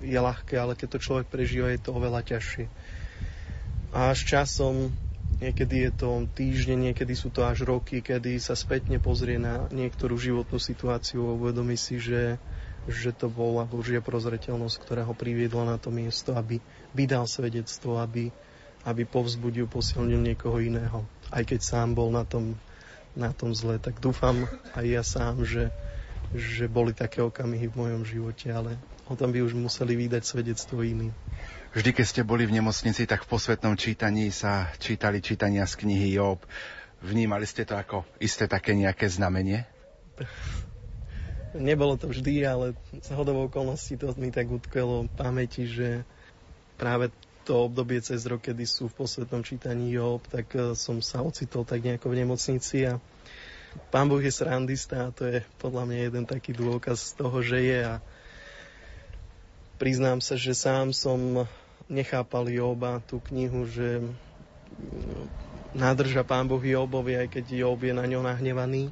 [0.02, 2.66] je ľahké, ale keď to človek prežíva, je to oveľa ťažšie.
[3.98, 4.94] A až časom
[5.42, 10.14] Niekedy je to týždne, niekedy sú to až roky, kedy sa spätne pozrie na niektorú
[10.14, 12.38] životnú situáciu a uvedomí si, že,
[12.86, 16.62] že to bola Božia prozreteľnosť, ktorá ho priviedla na to miesto, aby
[16.94, 18.30] vydal svedectvo, aby,
[18.86, 21.10] aby povzbudil, posilnil niekoho iného.
[21.34, 22.54] Aj keď sám bol na tom,
[23.18, 24.46] na tom zle, tak dúfam
[24.78, 25.74] aj ja sám, že,
[26.38, 28.78] že boli také okamihy v mojom živote, ale
[29.10, 31.10] o tom by už museli vydať svedectvo iní.
[31.72, 36.20] Vždy, keď ste boli v nemocnici, tak v posvetnom čítaní sa čítali čítania z knihy
[36.20, 36.44] Job.
[37.00, 39.64] Vnímali ste to ako isté také nejaké znamenie?
[41.56, 46.04] Nebolo to vždy, ale z hodovou okolností to mi tak utkvelo v pamäti, že
[46.76, 47.08] práve
[47.48, 51.64] to obdobie cez rok, kedy sú v posvetnom čítaní Job, tak e, som sa ocitol
[51.64, 53.00] tak nejako v nemocnici a
[53.88, 57.60] Pán Boh je srandista a to je podľa mňa jeden taký dôkaz z toho, že
[57.64, 57.96] je a
[59.80, 61.48] priznám sa, že sám som
[61.88, 64.04] nechápal Joba, tú knihu, že
[65.72, 68.92] nádrža pán Boh Jobovi, aj keď Job je na ňo nahnevaný.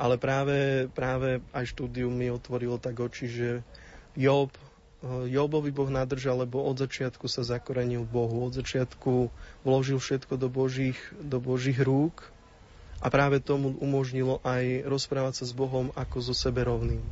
[0.00, 3.48] Ale práve, práve aj štúdium mi otvorilo tak oči, že
[4.18, 4.50] Job,
[5.02, 8.46] Jobovi Boh nadržal, lebo od začiatku sa zakorenil Bohu.
[8.46, 9.30] Od začiatku
[9.62, 12.30] vložil všetko do Božích, do Božích rúk
[13.02, 17.02] a práve tomu umožnilo aj rozprávať sa s Bohom ako so seberovným.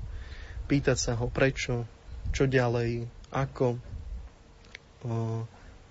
[0.70, 1.82] Pýtať sa ho, prečo,
[2.30, 3.78] čo ďalej, ako,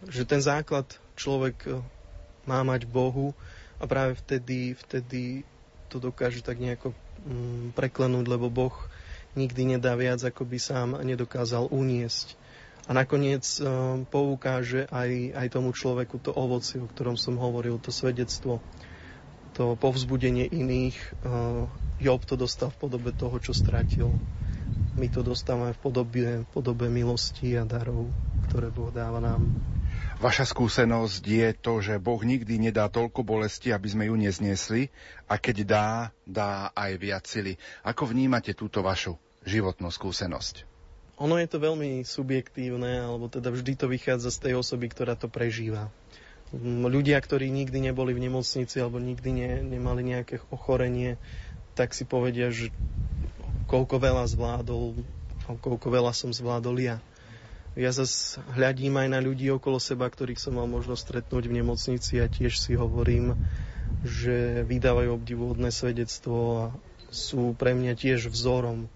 [0.08, 0.88] že ten základ
[1.20, 1.70] človek e,
[2.48, 3.36] má mať Bohu
[3.82, 5.44] a práve vtedy, vtedy
[5.92, 6.96] to dokáže tak nejako
[7.28, 8.76] mm, preklenúť, lebo Boh
[9.36, 12.40] nikdy nedá viac, ako by sám nedokázal uniesť.
[12.88, 13.62] A nakoniec e,
[14.08, 18.64] poukáže aj, aj tomu človeku to ovoci, o ktorom som hovoril, to svedectvo,
[19.54, 20.96] to povzbudenie iných.
[20.96, 21.08] E,
[22.00, 24.16] Job to dostal v podobe toho, čo stratil.
[24.96, 28.08] My to dostávame v podobe, v podobe milosti a darov
[28.50, 29.46] ktoré Boh dáva nám.
[30.20, 34.92] Vaša skúsenosť je to, že Boh nikdy nedá toľko bolesti, aby sme ju nezniesli
[35.32, 35.90] a keď dá,
[36.28, 37.56] dá aj viac sily.
[37.88, 39.16] Ako vnímate túto vašu
[39.48, 40.68] životnú skúsenosť?
[41.20, 45.28] ono je to veľmi subjektívne, alebo teda vždy to vychádza z tej osoby, ktorá to
[45.28, 45.92] prežíva.
[46.66, 51.20] Ľudia, ktorí nikdy neboli v nemocnici alebo nikdy ne, nemali nejaké ochorenie,
[51.76, 52.74] tak si povedia, že
[53.70, 54.98] koľko veľa zvládol,
[55.62, 56.98] koľko veľa som zvládol ja.
[57.80, 62.20] Ja zase hľadím aj na ľudí okolo seba, ktorých som mal možnosť stretnúť v nemocnici
[62.20, 63.40] a tiež si hovorím,
[64.04, 66.64] že vydávajú obdivuhodné svedectvo a
[67.08, 68.92] sú pre mňa tiež vzorom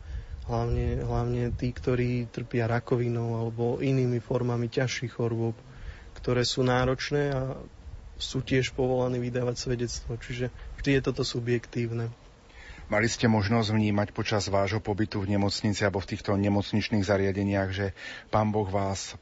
[0.51, 5.55] hlavne, hlavne tí, ktorí trpia rakovinou alebo inými formami ťažších chorôb,
[6.19, 7.55] ktoré sú náročné a
[8.19, 10.19] sú tiež povolaní vydávať svedectvo.
[10.19, 12.11] Čiže vždy je toto subjektívne.
[12.91, 17.95] Mali ste možnosť vnímať počas vášho pobytu v nemocnici alebo v týchto nemocničných zariadeniach, že
[18.27, 19.15] pán Boh vás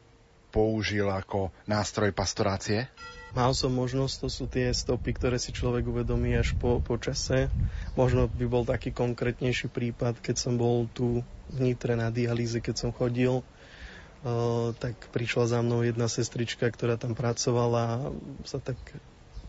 [0.49, 2.89] použil ako nástroj pastorácie?
[3.31, 7.47] Mal som možnosť, to sú tie stopy, ktoré si človek uvedomí až po, po čase.
[7.95, 12.75] Možno by bol taký konkrétnejší prípad, keď som bol tu v Nitre na dialýze, keď
[12.75, 17.95] som chodil, uh, tak prišla za mnou jedna sestrička, ktorá tam pracovala a
[18.43, 18.75] sa tak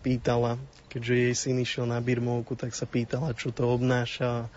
[0.03, 0.59] pýtala,
[0.91, 4.51] keďže jej syn išiel na birmovku, tak sa pýtala, čo to obnáša.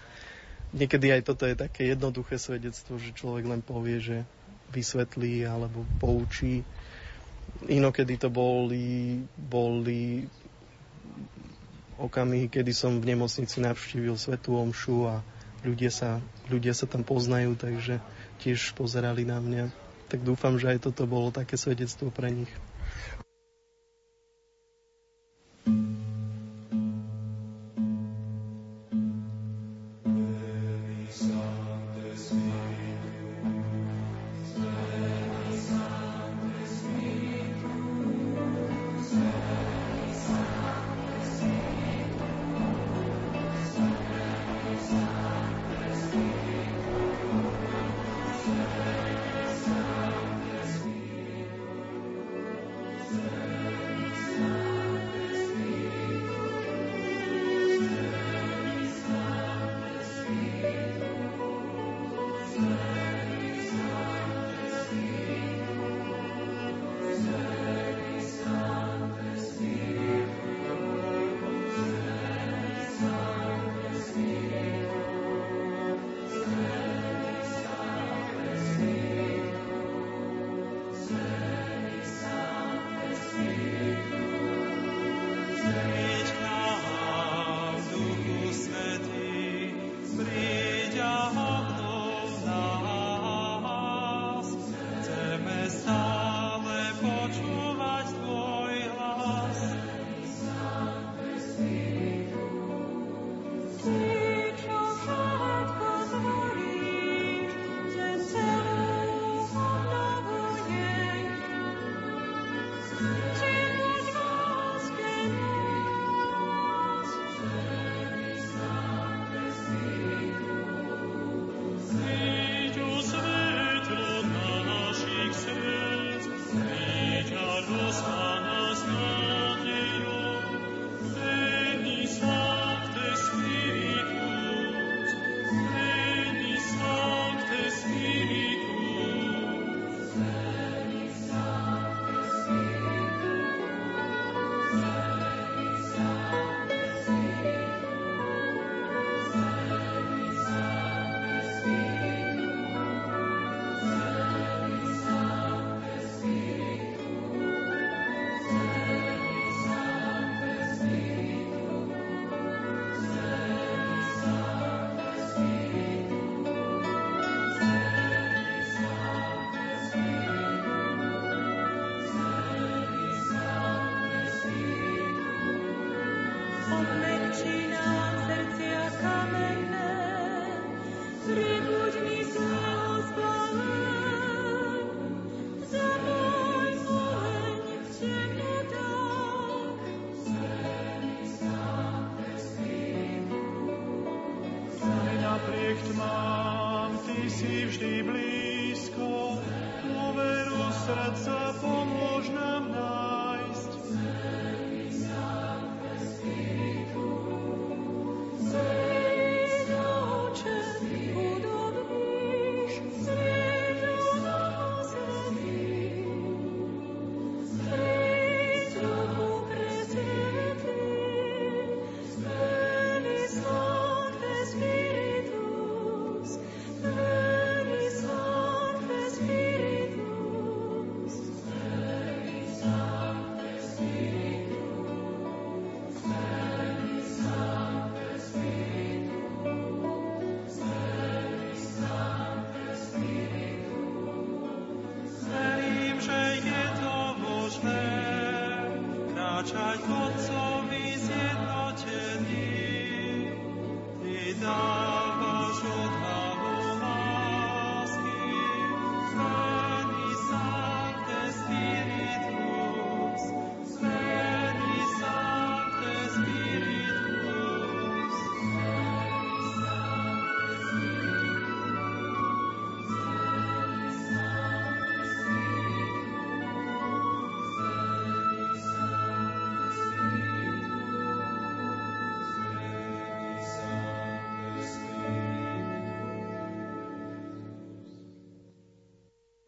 [0.73, 4.17] Niekedy aj toto je také jednoduché svedectvo, že človek len povie, že
[4.73, 6.65] vysvetlí alebo poučí
[7.65, 10.27] Inokedy to boli, boli
[11.95, 15.15] okamihy, kedy som v nemocnici navštívil Svetú Omšu a
[15.63, 16.19] ľudia sa,
[16.51, 18.03] ľudia sa tam poznajú, takže
[18.43, 19.65] tiež pozerali na mňa.
[20.11, 22.51] Tak dúfam, že aj toto bolo také svedectvo pre nich.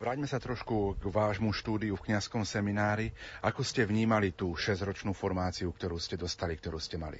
[0.08, 3.12] Vráťme sa trošku k vášmu štúdiu v kňazskom seminári.
[3.44, 7.20] Ako ste vnímali tú 6-ročnú formáciu, ktorú ste dostali, ktorú ste mali?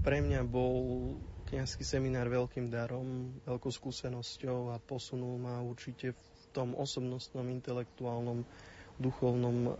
[0.00, 1.12] Pre mňa bol
[1.52, 6.24] kňazský seminár veľkým darom, veľkou skúsenosťou a posunul ma určite v
[6.56, 8.48] tom osobnostnom, intelektuálnom,
[8.96, 9.76] duchovnom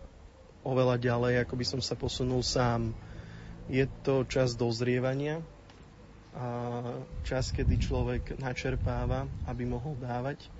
[0.61, 2.93] oveľa ďalej, ako by som sa posunul sám.
[3.65, 5.41] Je to čas dozrievania
[6.37, 6.45] a
[7.25, 10.53] čas, kedy človek načerpáva, aby mohol dávať,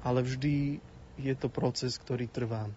[0.00, 0.80] ale vždy
[1.16, 2.68] je to proces, ktorý trvá.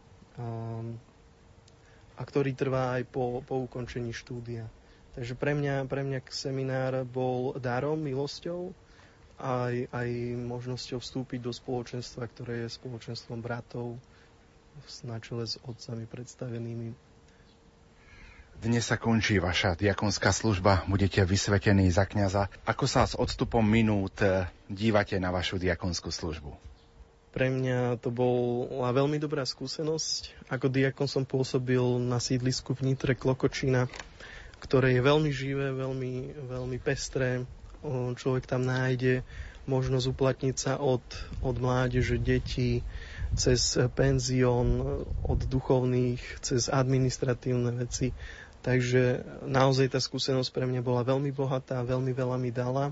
[2.15, 4.67] A ktorý trvá aj po, po ukončení štúdia.
[5.15, 8.71] Takže pre mňa, pre mňa seminár bol darom, milosťou,
[9.39, 13.99] aj, aj možnosťou vstúpiť do spoločenstva, ktoré je spoločenstvom bratov
[15.03, 16.95] na čele s otcami predstavenými.
[18.59, 22.51] Dnes sa končí vaša diakonská služba, budete vysvetení za kňaza.
[22.67, 24.19] Ako sa s odstupom minút
[24.67, 26.51] dívate na vašu diakonskú službu?
[27.30, 30.49] Pre mňa to bola veľmi dobrá skúsenosť.
[30.49, 33.86] Ako diakon som pôsobil na sídlisku v Nitre Klokočina,
[34.57, 36.13] ktoré je veľmi živé, veľmi,
[36.49, 37.45] veľmi pestré.
[38.17, 39.21] Človek tam nájde
[39.69, 41.05] možnosť uplatniť sa od,
[41.45, 42.82] od mládeže, detí,
[43.38, 48.09] cez penzión, od duchovných, cez administratívne veci.
[48.65, 52.91] Takže naozaj tá skúsenosť pre mňa bola veľmi bohatá, veľmi veľa mi dala.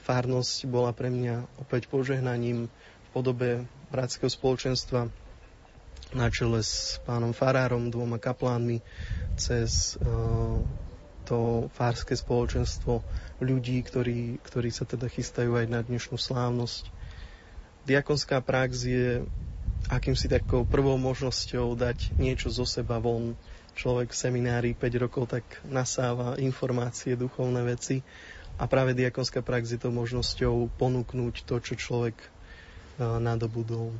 [0.00, 2.72] Fárnosť bola pre mňa opäť požehnaním
[3.10, 5.10] podobe bratského spoločenstva
[6.10, 8.82] na čele s pánom Farárom, dvoma kaplánmi,
[9.38, 10.58] cez uh,
[11.22, 13.06] to fárske spoločenstvo
[13.38, 16.90] ľudí, ktorí, ktorí sa teda chystajú aj na dnešnú slávnosť.
[17.86, 19.22] Diakonská prax je
[19.86, 23.38] akýmsi takou prvou možnosťou dať niečo zo seba von.
[23.78, 28.02] Človek v seminári 5 rokov tak nasáva informácie, duchovné veci
[28.60, 32.18] a práve diakonská prax je to možnosťou ponúknuť to, čo človek
[32.98, 33.94] nadobudol.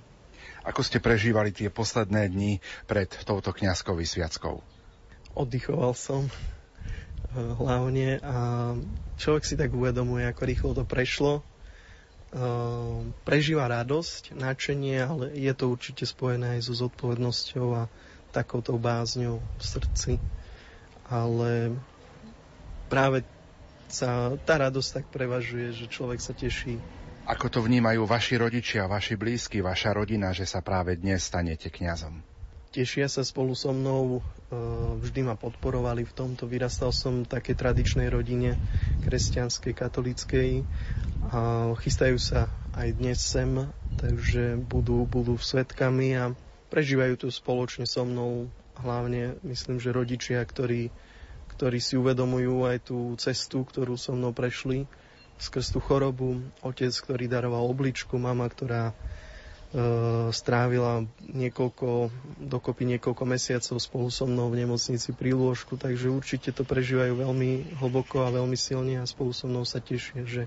[0.64, 2.52] Ako ste prežívali tie posledné dni
[2.84, 4.60] pred touto kňazkou vysviackou?
[5.32, 6.32] Oddychoval som e,
[7.32, 8.36] hlavne a
[9.16, 11.40] človek si tak uvedomuje, ako rýchlo to prešlo.
[11.40, 11.42] E,
[13.24, 17.82] prežíva radosť, nadšenie, ale je to určite spojené aj so zodpovednosťou a
[18.34, 20.12] takouto bázňou v srdci.
[21.08, 21.74] Ale
[22.92, 23.24] práve
[23.90, 26.78] sa tá radosť tak prevažuje, že človek sa teší
[27.30, 32.18] ako to vnímajú vaši rodičia, vaši blízky, vaša rodina, že sa práve dnes stanete kňazom?
[32.70, 34.54] Tešia sa spolu so mnou, e,
[34.98, 36.50] vždy ma podporovali v tomto.
[36.50, 38.58] Vyrastal som v takej tradičnej rodine,
[39.06, 40.50] kresťanskej, katolíckej
[41.30, 43.66] a chystajú sa aj dnes sem,
[43.98, 46.34] takže budú, budú svetkami a
[46.70, 48.50] prežívajú tu spoločne so mnou.
[48.78, 50.94] Hlavne myslím, že rodičia, ktorí,
[51.58, 54.86] ktorí si uvedomujú aj tú cestu, ktorú so mnou prešli,
[55.40, 58.94] skrz tú chorobu, otec, ktorý daroval obličku, mama, ktorá e,
[60.36, 66.62] strávila niekoľko, dokopy niekoľko mesiacov spolu so mnou v nemocnici pri lôžku, takže určite to
[66.68, 70.44] prežívajú veľmi hlboko a veľmi silne a spolu so mnou sa tešia, že,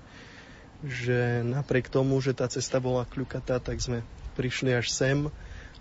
[0.86, 4.06] že napriek tomu, že tá cesta bola kľukatá, tak sme
[4.38, 5.26] prišli až sem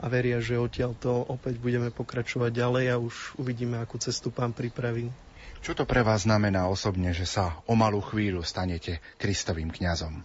[0.02, 4.52] a veria, že odtiaľ to opäť budeme pokračovať ďalej a už uvidíme, akú cestu pán
[4.52, 5.14] pripraví.
[5.64, 10.20] Čo to pre vás znamená osobne, že sa o malú chvíľu stanete Kristovým kňazom?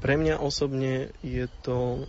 [0.00, 2.08] Pre mňa osobne je to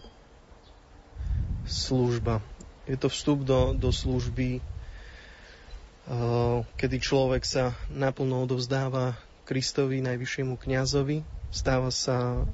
[1.67, 2.39] služba.
[2.87, 11.27] Je to vstup do, do služby, uh, kedy človek sa naplno odovzdáva Kristovi, najvyššiemu kňazovi,
[11.51, 12.47] stáva sa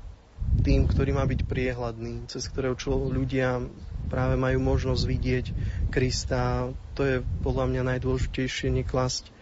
[0.66, 3.62] tým, ktorý má byť priehľadný, cez ktorého človek, ľudia
[4.10, 5.46] práve majú možnosť vidieť
[5.94, 6.74] Krista.
[6.98, 9.33] To je podľa mňa najdôležitejšie, neklasť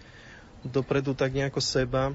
[0.65, 2.13] dopredu tak nejako seba,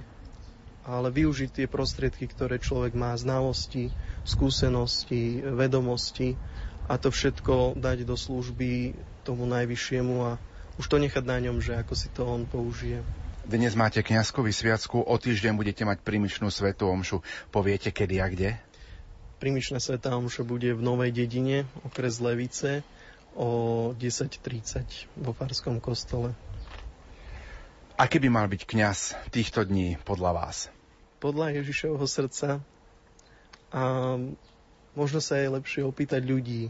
[0.86, 3.90] ale využiť tie prostriedky, ktoré človek má, znalosti,
[4.22, 6.38] skúsenosti, vedomosti
[6.86, 8.94] a to všetko dať do služby
[9.26, 10.38] tomu najvyššiemu a
[10.78, 13.02] už to nechať na ňom, že ako si to on použije.
[13.46, 17.22] Dnes máte kňazkový sviacku, o týždeň budete mať primičnú svetú omšu.
[17.54, 18.50] Poviete kedy a kde?
[19.38, 22.82] Primičná svetá omša bude v Novej dedine, okres Levice,
[23.38, 26.34] o 10.30 vo Farskom kostole.
[27.96, 30.68] Aký by mal byť kňaz týchto dní podľa vás?
[31.16, 32.60] Podľa Ježišovho srdca
[33.72, 33.82] a
[34.92, 36.68] možno sa je lepšie opýtať ľudí,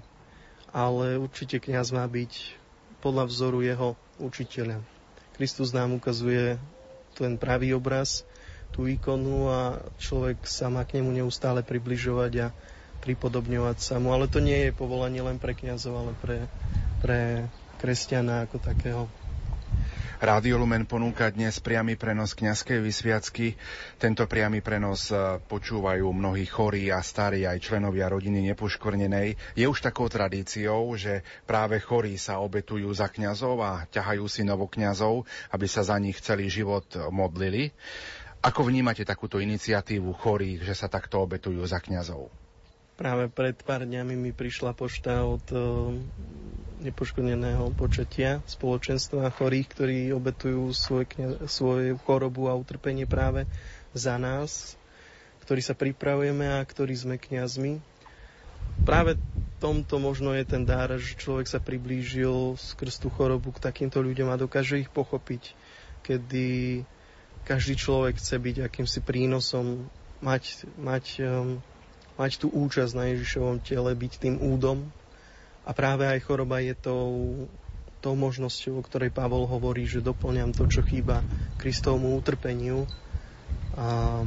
[0.71, 2.31] ale určite kňaz má byť
[3.03, 4.79] podľa vzoru jeho učiteľa.
[5.35, 6.63] Kristus nám ukazuje
[7.19, 8.23] ten pravý obraz,
[8.71, 12.47] tú ikonu a človek sa má k nemu neustále približovať a
[13.03, 14.15] pripodobňovať sa mu.
[14.15, 16.39] Ale to nie je povolanie len pre kňazov, ale pre,
[17.03, 17.51] pre
[17.83, 19.11] kresťana ako takého.
[20.17, 23.59] Rádio Lumen ponúka dnes priamy prenos kňazskej vysviacky.
[24.01, 29.59] Tento priamy prenos e, počúvajú mnohí chorí a starí aj členovia rodiny nepoškornenej.
[29.59, 35.29] Je už takou tradíciou, že práve chorí sa obetujú za kňazov a ťahajú si novokňazov,
[35.53, 37.75] aby sa za nich celý život modlili.
[38.41, 42.46] Ako vnímate takúto iniciatívu chorých, že sa takto obetujú za kňazov?
[42.97, 45.61] Práve pred pár dňami mi prišla pošta od e,
[46.89, 51.05] nepoškodeného početia spoločenstva chorých, ktorí obetujú svoj,
[51.45, 53.45] svoju chorobu a utrpenie práve
[53.93, 54.81] za nás,
[55.45, 57.85] ktorí sa pripravujeme a ktorí sme kňazmi.
[58.89, 59.21] Práve
[59.61, 64.29] tomto možno je ten dar, že človek sa priblížil skrz tú chorobu k takýmto ľuďom
[64.33, 65.57] a dokáže ich pochopiť,
[66.05, 66.81] kedy
[67.49, 69.89] každý človek chce byť akýmsi prínosom,
[70.21, 71.61] mať, mať um,
[72.17, 74.89] mať tú účasť na Ježišovom tele, byť tým údom.
[75.67, 77.45] A práve aj choroba je tou,
[78.01, 81.21] tou možnosťou, o ktorej Pavol hovorí, že doplňam to, čo chýba
[81.61, 82.89] Kristovmu utrpeniu.
[83.77, 84.23] A,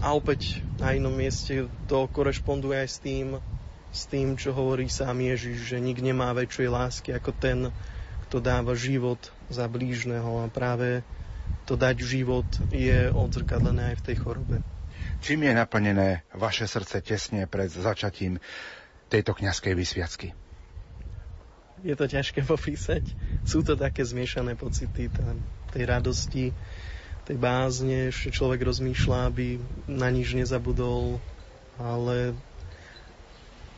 [0.00, 3.28] a opäť na inom mieste to korešponduje aj s tým,
[3.92, 7.58] s tým, čo hovorí sám Ježiš, že nik nemá väčšej lásky ako ten,
[8.28, 11.00] kto dáva život za blížneho a práve
[11.64, 14.56] to dať život je odzrkadlené aj v tej chorobe.
[15.18, 18.38] Čím je naplnené vaše srdce tesne pred začatím
[19.10, 20.28] tejto kňazskej vysviacky?
[21.82, 23.04] Je to ťažké popísať.
[23.42, 25.42] Sú to také zmiešané pocity tam,
[25.74, 26.46] tej radosti,
[27.26, 29.60] tej bázne, že človek rozmýšľa, aby
[29.90, 31.20] na nič nezabudol,
[31.76, 32.32] ale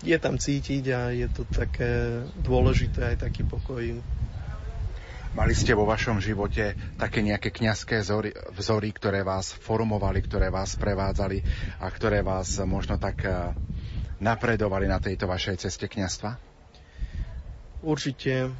[0.01, 4.01] je tam cítiť a je to také dôležité aj taký pokoj
[5.31, 10.75] Mali ste vo vašom živote také nejaké kňazské vzory, vzory, ktoré vás formovali, ktoré vás
[10.75, 11.47] prevádzali
[11.79, 13.55] a ktoré vás možno tak eh,
[14.19, 16.35] napredovali na tejto vašej ceste kňazstva?
[17.87, 18.51] Určite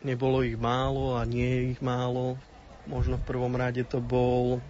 [0.00, 2.40] nebolo ich málo a nie ich málo.
[2.88, 4.64] Možno v prvom rade to bol eh,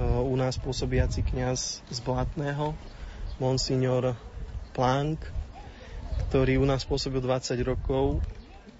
[0.00, 2.72] u nás pôsobiaci kňaz z Blatného,
[3.36, 4.16] monsignor
[4.72, 5.28] Plank,
[6.32, 8.24] ktorý u nás pôsobil 20 rokov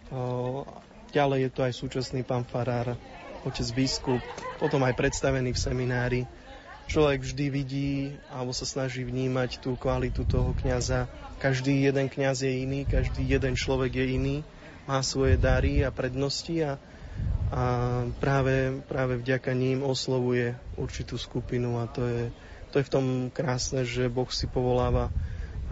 [0.08, 2.94] eh, Ďalej je to aj súčasný pán Farár,
[3.42, 4.22] otec biskup,
[4.62, 6.20] potom aj predstavený v seminári.
[6.86, 7.90] Človek vždy vidí
[8.30, 11.10] alebo sa snaží vnímať tú kvalitu toho kňaza.
[11.42, 14.36] Každý jeden kňaz je iný, každý jeden človek je iný,
[14.86, 16.78] má svoje dary a prednosti a,
[17.50, 17.62] a
[18.22, 22.22] práve, práve vďaka ním oslovuje určitú skupinu a to je,
[22.70, 25.10] to je v tom krásne, že Boh si povoláva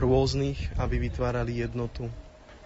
[0.02, 2.10] rôznych, aby vytvárali jednotu.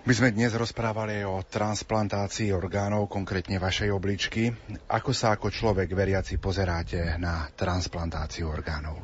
[0.02, 4.50] My sme dnes rozprávali o transplantácii orgánov, konkrétne vašej obličky.
[4.90, 8.98] Ako sa ako človek veriaci pozeráte na transplantáciu orgánov?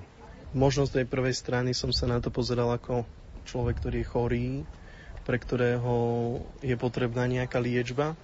[0.59, 3.07] Možno z tej prvej strany som sa na to pozeral ako
[3.47, 4.49] človek, ktorý je chorý,
[5.23, 5.95] pre ktorého
[6.67, 8.19] je potrebná nejaká liečba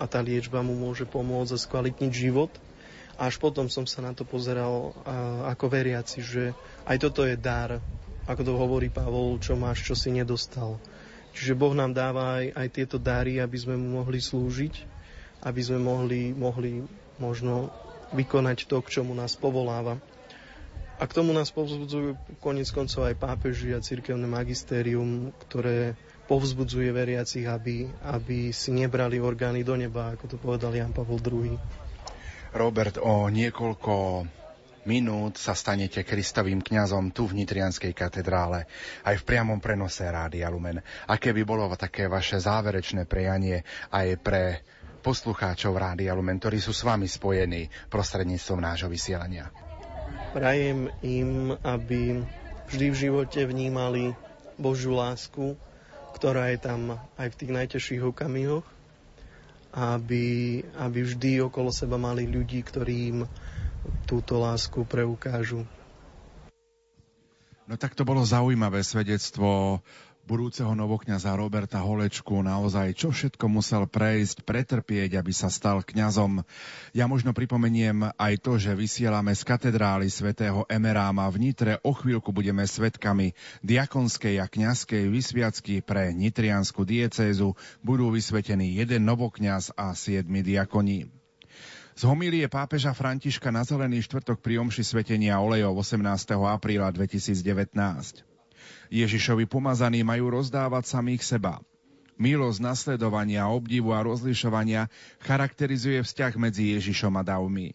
[0.00, 2.48] a tá liečba mu môže pomôcť a skvalitniť život.
[3.20, 4.96] Až potom som sa na to pozeral
[5.52, 6.56] ako veriaci, že
[6.88, 7.76] aj toto je dar,
[8.24, 10.80] ako to hovorí Pavol, čo máš, čo si nedostal
[11.36, 14.74] Čiže Boh nám dáva aj, aj tieto dary, aby sme mu mohli slúžiť,
[15.44, 16.80] aby sme mohli, mohli
[17.20, 17.68] možno
[18.16, 20.00] vykonať to, k čomu nás povoláva.
[20.96, 25.92] A k tomu nás povzbudzujú konec koncov aj pápeži a cirkevné magistérium, ktoré
[26.24, 31.60] povzbudzuje veriacich, aby, aby si nebrali orgány do neba, ako to povedal Jan Pavel II.
[32.56, 34.24] Robert, o niekoľko
[34.86, 38.70] minút sa stanete Kristovým kňazom tu v Nitrianskej katedrále,
[39.02, 40.80] aj v priamom prenose Rádia Lumen.
[41.10, 44.42] Aké by bolo také vaše záverečné prejanie aj pre
[45.02, 49.50] poslucháčov Rádia Lumen, ktorí sú s vami spojení prostredníctvom nášho vysielania?
[50.30, 52.22] Prajem im, aby
[52.70, 54.14] vždy v živote vnímali
[54.58, 55.54] Božiu lásku,
[56.16, 58.66] ktorá je tam aj v tých najtežších okamihoch,
[59.76, 63.18] aby, aby vždy okolo seba mali ľudí, ktorí im
[64.04, 65.66] túto lásku preukážu.
[67.66, 69.82] No tak to bolo zaujímavé svedectvo
[70.26, 76.42] budúceho novokňaza Roberta Holečku naozaj, čo všetko musel prejsť, pretrpieť, aby sa stal kňazom.
[76.90, 81.72] Ja možno pripomeniem aj to, že vysielame z katedrály svätého Emeráma v Nitre.
[81.86, 87.54] O chvíľku budeme svetkami diakonskej a kňazskej vysviacky pre nitriansku diecézu.
[87.86, 91.15] Budú vysvetení jeden novokňaz a siedmi diakoni.
[91.96, 96.36] Z homílie pápeža Františka na Zelený štvrtok pri omši svetenia olejov 18.
[96.44, 97.72] apríla 2019.
[98.92, 101.56] Ježišovi pomazaní majú rozdávať samých seba.
[102.20, 104.92] Milosť nasledovania, obdivu a rozlišovania
[105.24, 107.72] charakterizuje vzťah medzi Ježišom a davmi.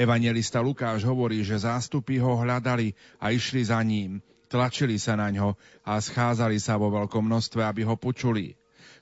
[0.00, 5.60] Evangelista Lukáš hovorí, že zástupy ho hľadali a išli za ním, tlačili sa na ňo
[5.84, 8.56] a schádzali sa vo veľkom množstve, aby ho počuli.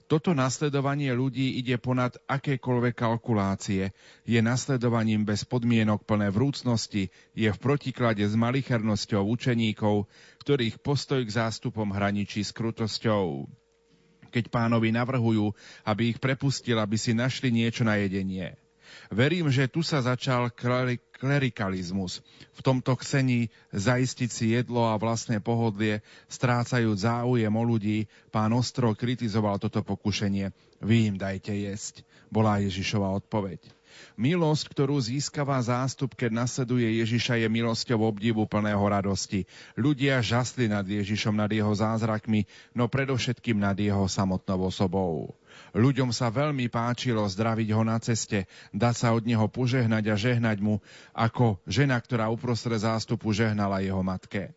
[0.06, 3.90] Toto nasledovanie ľudí ide ponad akékoľvek kalkulácie,
[4.22, 10.06] je nasledovaním bez podmienok plné vrúcnosti, je v protiklade s malichernosťou učeníkov,
[10.46, 13.50] ktorých postoj k zástupom hraničí s krutosťou.
[14.30, 15.50] Keď pánovi navrhujú,
[15.82, 18.54] aby ich prepustil, aby si našli niečo na jedenie–
[19.10, 20.50] Verím, že tu sa začal
[21.14, 22.20] klerikalizmus.
[22.56, 28.90] V tomto chcení zaistiť si jedlo a vlastné pohodlie, strácajúc záujem o ľudí, pán Ostro
[28.98, 30.50] kritizoval toto pokušenie.
[30.82, 33.62] Vy im dajte jesť, bola Ježišova odpoveď.
[34.16, 39.44] Milosť, ktorú získava zástup, keď nasleduje Ježiša, je milosťou obdivu plného radosti.
[39.76, 45.36] Ľudia žasli nad Ježišom, nad jeho zázrakmi, no predovšetkým nad jeho samotnou osobou.
[45.72, 48.44] Ľuďom sa veľmi páčilo zdraviť ho na ceste,
[48.76, 50.80] dať sa od neho požehnať a žehnať mu,
[51.16, 54.52] ako žena, ktorá uprostred zástupu žehnala jeho matke.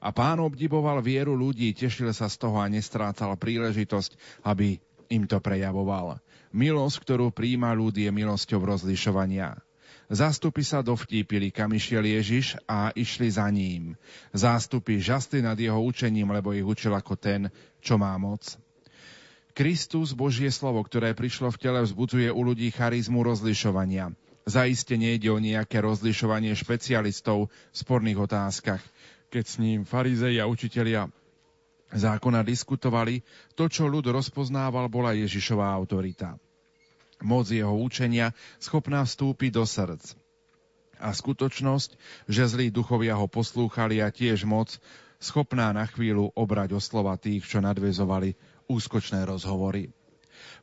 [0.00, 4.80] A pán obdivoval vieru ľudí, tešil sa z toho a nestrácal príležitosť, aby
[5.12, 6.18] im to prejavoval.
[6.54, 9.58] Milosť, ktorú príjma ľud, je milosťou rozlišovania.
[10.06, 13.98] Zástupy sa dovtípili, kam išiel Ježiš a išli za ním.
[14.30, 17.50] Zástupy žasli nad jeho učením, lebo ich učil ako ten,
[17.82, 18.54] čo má moc.
[19.50, 24.14] Kristus, Božie slovo, ktoré prišlo v tele, vzbudzuje u ľudí charizmu rozlišovania.
[24.46, 28.82] Zaiste nejde o nejaké rozlišovanie špecialistov v sporných otázkach.
[29.34, 31.10] Keď s ním farizei a učitelia
[31.94, 33.24] zákona diskutovali,
[33.56, 36.36] to, čo ľud rozpoznával, bola Ježišová autorita.
[37.24, 40.12] Moc jeho učenia schopná vstúpiť do srdc.
[41.00, 41.96] A skutočnosť,
[42.28, 44.76] že zlí duchovia ho poslúchali a tiež moc,
[45.18, 48.36] schopná na chvíľu obrať o slova tých, čo nadvezovali
[48.68, 49.90] úskočné rozhovory.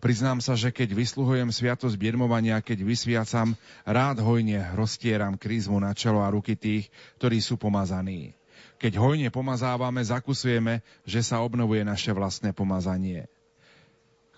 [0.02, 3.54] Priznám sa, že keď vysluhujem sviatosť birmovania, keď vysviacam,
[3.86, 6.90] rád hojne roztieram krízmu na čelo a ruky tých,
[7.22, 8.34] ktorí sú pomazaní.
[8.82, 13.30] Keď hojne pomazávame, zakusujeme, že sa obnovuje naše vlastné pomazanie.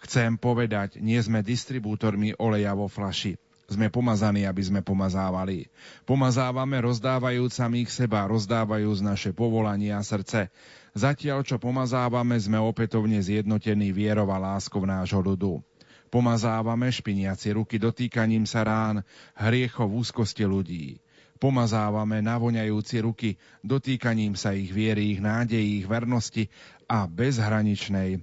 [0.04, 3.40] Chcem povedať, nie sme distribútormi oleja vo flaši.
[3.72, 5.72] Sme pomazaní, aby sme pomazávali.
[6.04, 10.52] Pomazávame rozdávajúc samých seba, rozdávajúc naše povolanie a srdce.
[10.92, 15.64] Zatiaľ, čo pomazávame, sme opätovne zjednotení vierou a láskou nášho ľudu.
[16.12, 19.02] Pomazávame špiniaci ruky dotýkaním sa rán,
[19.34, 21.02] hriechov úzkosti ľudí.
[21.42, 26.52] Pomazávame navoňajúci ruky dotýkaním sa ich viery, ich nádejí, ich vernosti
[26.86, 28.22] a bezhraničnej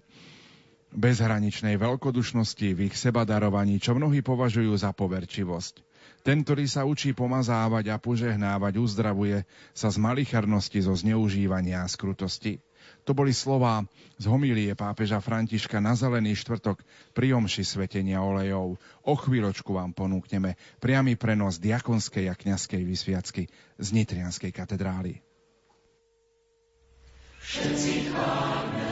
[0.95, 5.87] bezhraničnej veľkodušnosti v ich sebadarovaní, čo mnohí považujú za poverčivosť.
[6.21, 12.61] Ten, ktorý sa učí pomazávať a požehnávať, uzdravuje sa z malicharnosti, zo zneužívania a skrutosti.
[13.09, 13.81] To boli slová
[14.21, 16.85] z homílie pápeža Františka na zelený štvrtok
[17.17, 18.77] pri omši svetenia olejov.
[19.09, 23.49] O chvíľočku vám ponúkneme priamy prenos diakonskej a kňazskej vysviacky
[23.81, 25.25] z Nitrianskej katedrály.
[27.41, 28.90] Všetci chválme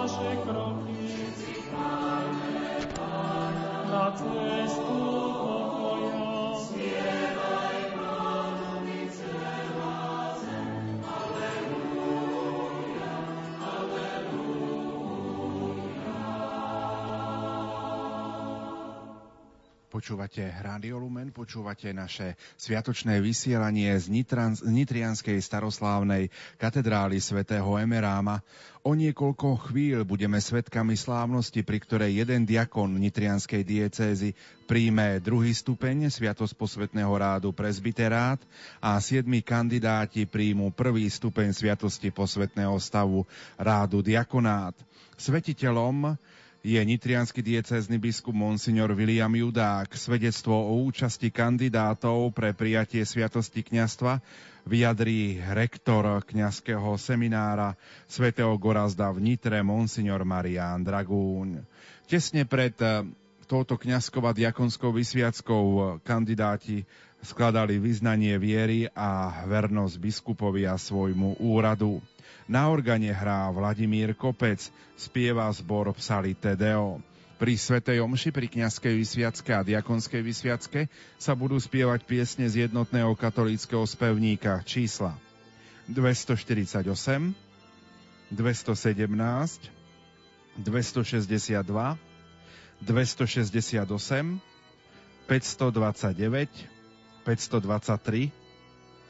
[0.00, 0.96] naše kroky
[3.90, 4.89] na cestu.
[20.00, 28.40] Počúvate Rádio Lumen, počúvate naše sviatočné vysielanie z, Nitran, z Nitrianskej staroslávnej katedrály svätého Emeráma.
[28.80, 34.32] O niekoľko chvíľ budeme svetkami slávnosti, pri ktorej jeden diakon Nitrianskej diecézy
[34.64, 38.40] príjme druhý stupeň Sviatosť posvetného rádu prezbiterát
[38.80, 43.28] a siedmi kandidáti príjmu prvý stupeň Sviatosti posvetného stavu
[43.60, 44.72] rádu diakonát.
[45.20, 46.16] Svetiteľom
[46.60, 49.88] je nitrianský diecézny biskup Monsignor William Judák.
[49.96, 54.20] Svedectvo o účasti kandidátov pre prijatie sviatosti kňastva
[54.68, 61.64] vyjadrí rektor kňazského seminára svätého Gorazda v Nitre Monsignor Marián Dragúň.
[62.04, 63.08] Tesne pred eh,
[63.48, 66.84] touto kňazkou a diakonskou vysviackou eh, kandidáti
[67.24, 72.04] skladali vyznanie viery a vernosť biskupovi a svojmu úradu.
[72.50, 76.98] Na organe hrá Vladimír Kopec, spieva zbor Psali Tedeo.
[77.38, 83.14] Pri Svetej Omši, pri kniazkej vysviacke a diakonskej vysviacke sa budú spievať piesne z jednotného
[83.14, 85.14] katolického spevníka čísla
[85.86, 86.82] 248,
[88.34, 89.62] 217, 262,
[92.82, 94.42] 268,
[95.30, 96.50] 529,
[97.22, 98.34] 523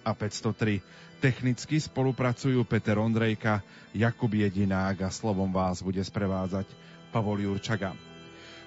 [0.05, 0.85] a 503.
[1.21, 3.61] Technicky spolupracujú Peter Ondrejka,
[3.93, 6.65] Jakub Jedinák a slovom vás bude sprevádzať
[7.13, 7.93] Pavol Jurčaga.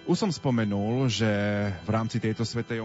[0.06, 1.28] Už som spomenul, že
[1.82, 2.78] v rámci tejto svetej